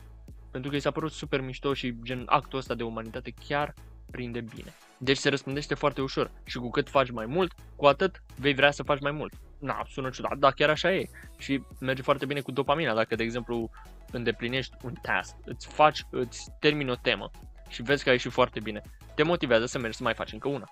[0.50, 3.74] Pentru că i s-a părut super mișto și gen actul ăsta de umanitate chiar
[4.12, 4.72] prinde bine.
[4.98, 8.70] Deci se răspundește foarte ușor și cu cât faci mai mult, cu atât vei vrea
[8.70, 9.32] să faci mai mult
[9.62, 11.08] na, sună ciudat, dar chiar așa e.
[11.38, 12.94] Și merge foarte bine cu dopamina.
[12.94, 13.70] Dacă, de exemplu,
[14.10, 17.30] îndeplinești un task, îți faci, îți termini o temă
[17.68, 18.82] și vezi că ai ieșit foarte bine,
[19.14, 20.70] te motivează să mergi să mai faci încă una.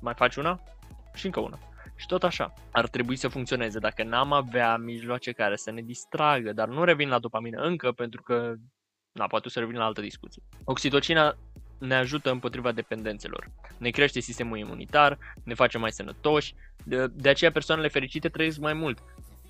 [0.00, 0.60] Mai faci una
[1.14, 1.58] și încă una.
[1.96, 3.78] Și tot așa, ar trebui să funcționeze.
[3.78, 8.22] Dacă n-am avea mijloace care să ne distragă, dar nu revin la dopamină încă, pentru
[8.22, 8.54] că,
[9.12, 10.42] na, poate să revin la altă discuție.
[10.64, 11.36] Oxitocina
[11.78, 13.50] ne ajută împotriva dependențelor.
[13.78, 16.54] Ne crește sistemul imunitar, ne face mai sănătoși,
[16.84, 18.98] de, de aceea persoanele fericite trăiesc mai mult.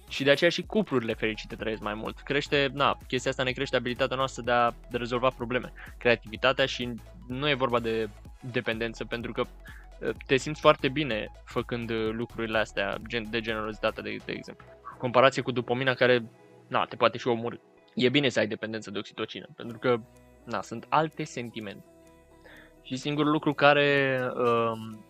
[0.09, 2.21] Și de aceea și cuplurile fericite trăiesc mai mult.
[2.21, 6.95] Crește, na, chestia asta ne crește abilitatea noastră de a de rezolva probleme, creativitatea și
[7.29, 8.09] nu e vorba de
[8.53, 9.45] dependență pentru că
[10.03, 14.67] ă, te simți foarte bine făcând lucrurile astea gen, de generozitate, de, de exemplu.
[14.99, 16.25] Comparație cu dopamina care,
[16.69, 17.57] na, te poate și omorâ.
[17.95, 20.01] E bine să ai dependență de oxitocină, pentru că,
[20.45, 21.85] na, sunt alte sentimente.
[22.85, 25.05] Și singurul lucru care um,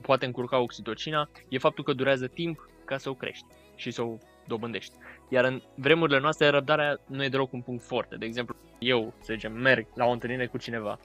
[0.00, 4.16] poate încurca oxitocina e faptul că durează timp ca să o crești și să o
[4.46, 4.94] dobândești.
[5.28, 8.16] Iar în vremurile noastre, răbdarea nu e deloc un punct foarte.
[8.16, 10.98] De exemplu, eu, să zicem, merg la o întâlnire cu cineva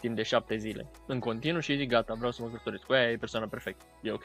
[0.00, 3.10] timp de șapte zile, în continuu și zic, gata, vreau să mă căsătoresc cu ea,
[3.10, 3.84] e persoana perfectă.
[4.02, 4.24] E ok?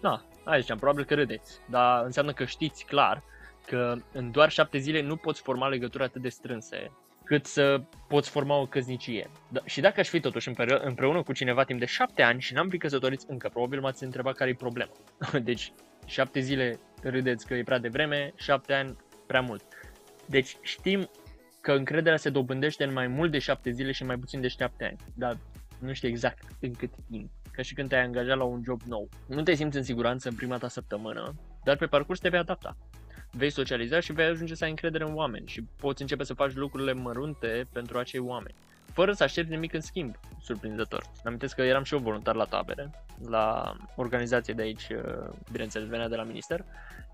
[0.00, 3.22] Da, hai ziceam, probabil că râdeți, dar înseamnă că știți clar
[3.66, 6.90] că în doar șapte zile nu poți forma legături atât de strânse
[7.32, 9.30] cât să poți forma o căznicie.
[9.48, 10.50] Da, și dacă aș fi totuși
[10.84, 14.34] împreună cu cineva timp de șapte ani și n-am fi căsătoriți încă, probabil m-ați întrebat
[14.34, 14.92] care e problema.
[15.48, 15.72] Deci,
[16.06, 19.64] șapte zile râdeți că e prea devreme, șapte ani prea mult.
[20.26, 21.10] Deci știm
[21.60, 24.84] că încrederea se dobândește în mai mult de șapte zile și mai puțin de șapte
[24.84, 24.96] ani.
[25.14, 25.36] Dar
[25.78, 27.30] nu știu exact în cât timp.
[27.52, 29.08] Ca și când te-ai angajat la un job nou.
[29.28, 32.76] Nu te simți în siguranță în prima ta săptămână, dar pe parcurs te vei adapta
[33.32, 36.54] vei socializa și vei ajunge să ai încredere în oameni și poți începe să faci
[36.54, 38.54] lucrurile mărunte pentru acei oameni,
[38.92, 41.02] fără să aștepți nimic în schimb, surprinzător.
[41.02, 42.90] Îmi amintesc că eram și eu voluntar la tabere,
[43.28, 46.64] la organizație de aici, uh, bineînțeles, venea de la minister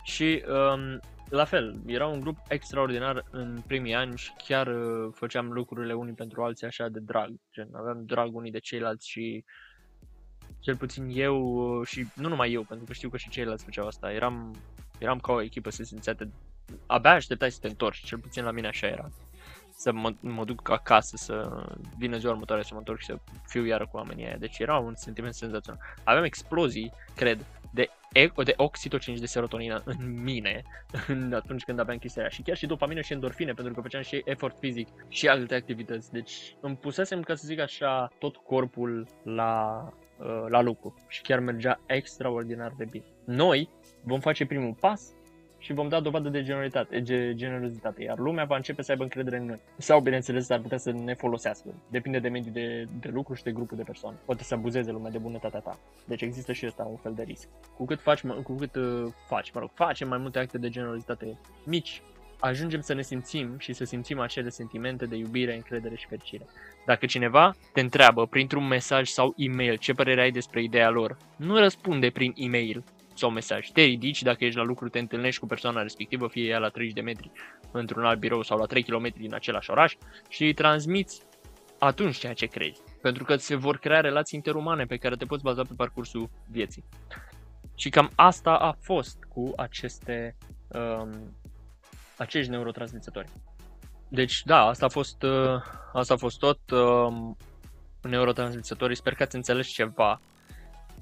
[0.02, 5.52] și um, la fel, era un grup extraordinar în primii ani și chiar uh, făceam
[5.52, 9.44] lucrurile unii pentru alții așa de drag, gen aveam drag unii de ceilalți și
[10.60, 13.86] cel puțin eu uh, și nu numai eu, pentru că știu că și ceilalți făceau
[13.86, 14.56] asta, eram
[14.98, 16.30] eram ca o echipă să simțeate,
[16.86, 19.08] abia așteptai să te întorci, cel puțin la mine așa era.
[19.70, 21.64] Să mă, mă duc acasă, să
[21.98, 24.36] vină ziua următoare să mă întorc și să fiu iară cu oamenii aia.
[24.36, 25.80] Deci era un sentiment senzațional.
[26.04, 27.90] Aveam explozii, cred, de,
[28.44, 30.62] de oxitocin și de serotonină în mine
[31.06, 32.30] în, atunci când aveam chestia aia.
[32.30, 36.12] Și chiar și dopamină și endorfine, pentru că făceam și efort fizic și alte activități.
[36.12, 39.82] Deci îmi pusesem, ca să zic așa, tot corpul la,
[40.18, 40.94] uh, la lucru.
[41.08, 43.04] Și chiar mergea extraordinar de bine.
[43.24, 43.70] Noi,
[44.02, 45.12] vom face primul pas
[45.58, 49.46] și vom da dovadă de generositate, generozitate, iar lumea va începe să aibă încredere în
[49.46, 49.60] noi.
[49.76, 51.68] Sau, bineînțeles, ar putea să ne folosească.
[51.90, 54.16] Depinde de mediul de, de lucru și de grupul de persoane.
[54.24, 55.78] Poate să abuzeze lumea de bunătatea ta.
[56.06, 57.48] Deci există și ăsta un fel de risc.
[57.76, 61.38] Cu cât faci, cu cât uh, faci, mă rog, facem mai multe acte de generozitate
[61.64, 62.02] mici,
[62.40, 66.44] ajungem să ne simțim și să simțim acele sentimente de iubire, încredere și fericire.
[66.86, 71.56] Dacă cineva te întreabă printr-un mesaj sau e-mail ce părere ai despre ideea lor, nu
[71.56, 72.84] răspunde prin e-mail,
[73.18, 73.68] sau mesaj.
[73.70, 76.94] Te ridici, dacă ești la lucru, te întâlnești cu persoana respectivă, fie ea la 30
[76.94, 77.30] de metri
[77.70, 79.94] într-un alt birou sau la 3 km din același oraș
[80.28, 81.22] și îi transmiți
[81.78, 82.80] atunci ceea ce crezi.
[83.02, 86.84] Pentru că se vor crea relații interumane pe care te poți baza pe parcursul vieții.
[87.74, 90.36] Și cam asta a fost cu aceste
[90.68, 91.36] um,
[92.16, 93.28] acești neurotransmițători.
[94.08, 95.62] Deci, da, asta a fost, uh,
[95.92, 97.36] asta a fost tot um,
[98.02, 98.96] neurotransmițătorii.
[98.96, 100.20] Sper că ați înțeles ceva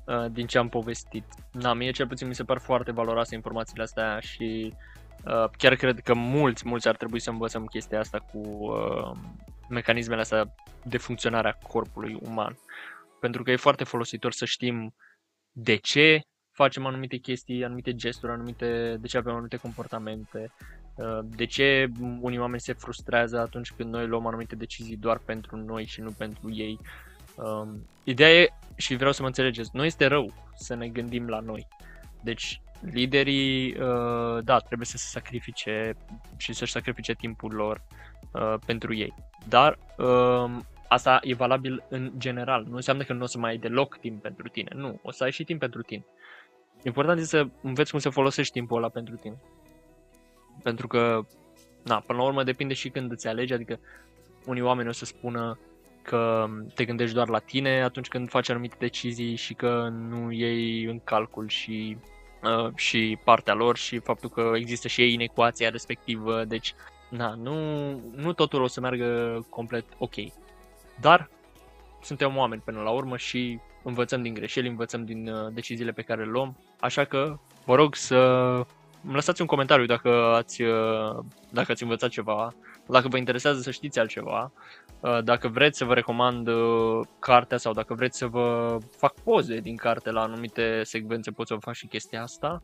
[0.06, 1.24] Uh, din ce am povestit.
[1.52, 4.74] Na, mie cel puțin mi se par foarte valoroase informațiile astea și
[5.24, 9.10] uh, chiar cred că mulți, mulți ar trebui să învățăm chestia asta cu uh,
[9.68, 10.54] mecanismele astea
[10.84, 12.58] de funcționare a corpului uman.
[13.20, 14.94] Pentru că e foarte folositor să știm
[15.52, 16.20] de ce
[16.52, 20.52] facem anumite chestii, anumite gesturi, anumite, de ce avem anumite comportamente,
[20.94, 21.90] uh, de ce
[22.20, 26.10] unii oameni se frustrează atunci când noi luăm anumite decizii doar pentru noi și nu
[26.10, 26.78] pentru ei.
[27.36, 31.40] Um, ideea e, și vreau să mă înțelegeți, nu este rău să ne gândim la
[31.40, 31.68] noi.
[32.22, 35.96] Deci, liderii, uh, da, trebuie să se sacrifice
[36.36, 37.82] și să-și sacrifice timpul lor
[38.32, 39.14] uh, pentru ei.
[39.48, 40.50] Dar uh,
[40.88, 42.64] asta e valabil în general.
[42.68, 44.70] Nu înseamnă că nu o să mai ai deloc timp pentru tine.
[44.74, 46.04] Nu, o să ai și timp pentru tine.
[46.82, 49.36] Important este să înveți cum să folosești timpul ăla pentru tine.
[50.62, 51.20] Pentru că,
[51.84, 53.80] na, până la urmă depinde și când îți alegi, adică
[54.46, 55.58] unii oameni o să spună
[56.06, 60.84] că te gândești doar la tine atunci când faci anumite decizii și că nu iei
[60.84, 61.96] în calcul și,
[62.42, 66.74] uh, și partea lor și faptul că există și ei în ecuația respectivă, deci
[67.10, 67.54] na, nu,
[68.14, 70.14] nu totul o să meargă complet ok.
[71.00, 71.28] Dar
[72.02, 76.24] suntem oameni până la urmă și învățăm din greșeli, învățăm din uh, deciziile pe care
[76.24, 78.16] le luăm, așa că vă rog să
[79.04, 81.18] îmi lăsați un comentariu dacă ați, uh,
[81.50, 82.54] dacă ați învățat ceva,
[82.88, 84.52] dacă vă interesează să știți altceva.
[84.54, 84.85] Uh,
[85.24, 89.76] dacă vreți să vă recomand uh, cartea sau dacă vreți să vă fac poze din
[89.76, 92.60] carte la anumite secvențe, pot să vă fac și chestia asta.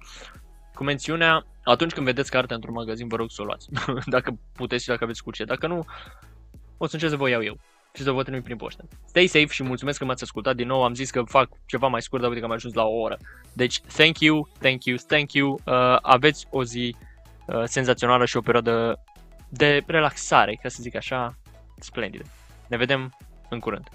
[0.75, 3.69] Cu mențiunea, atunci când vedeți cartea într-un magazin, vă rog să o luați.
[4.17, 5.45] dacă puteți și dacă aveți cu ce.
[5.45, 5.85] Dacă nu,
[6.77, 7.59] o să încerc să vă iau eu
[7.95, 8.85] și să vă trimit prin poștă.
[9.05, 10.85] Stay safe și mulțumesc că m-ați ascultat din nou.
[10.85, 13.19] Am zis că fac ceva mai scurt, dar uite că am ajuns la o oră.
[13.53, 15.61] Deci, thank you, thank you, thank you.
[15.67, 16.97] Uh, aveți o zi
[17.47, 19.05] uh, senzațională și o perioadă
[19.49, 21.37] de relaxare, ca să zic așa,
[21.83, 22.25] splendidă.
[22.69, 23.17] Ne vedem
[23.49, 23.89] în curând.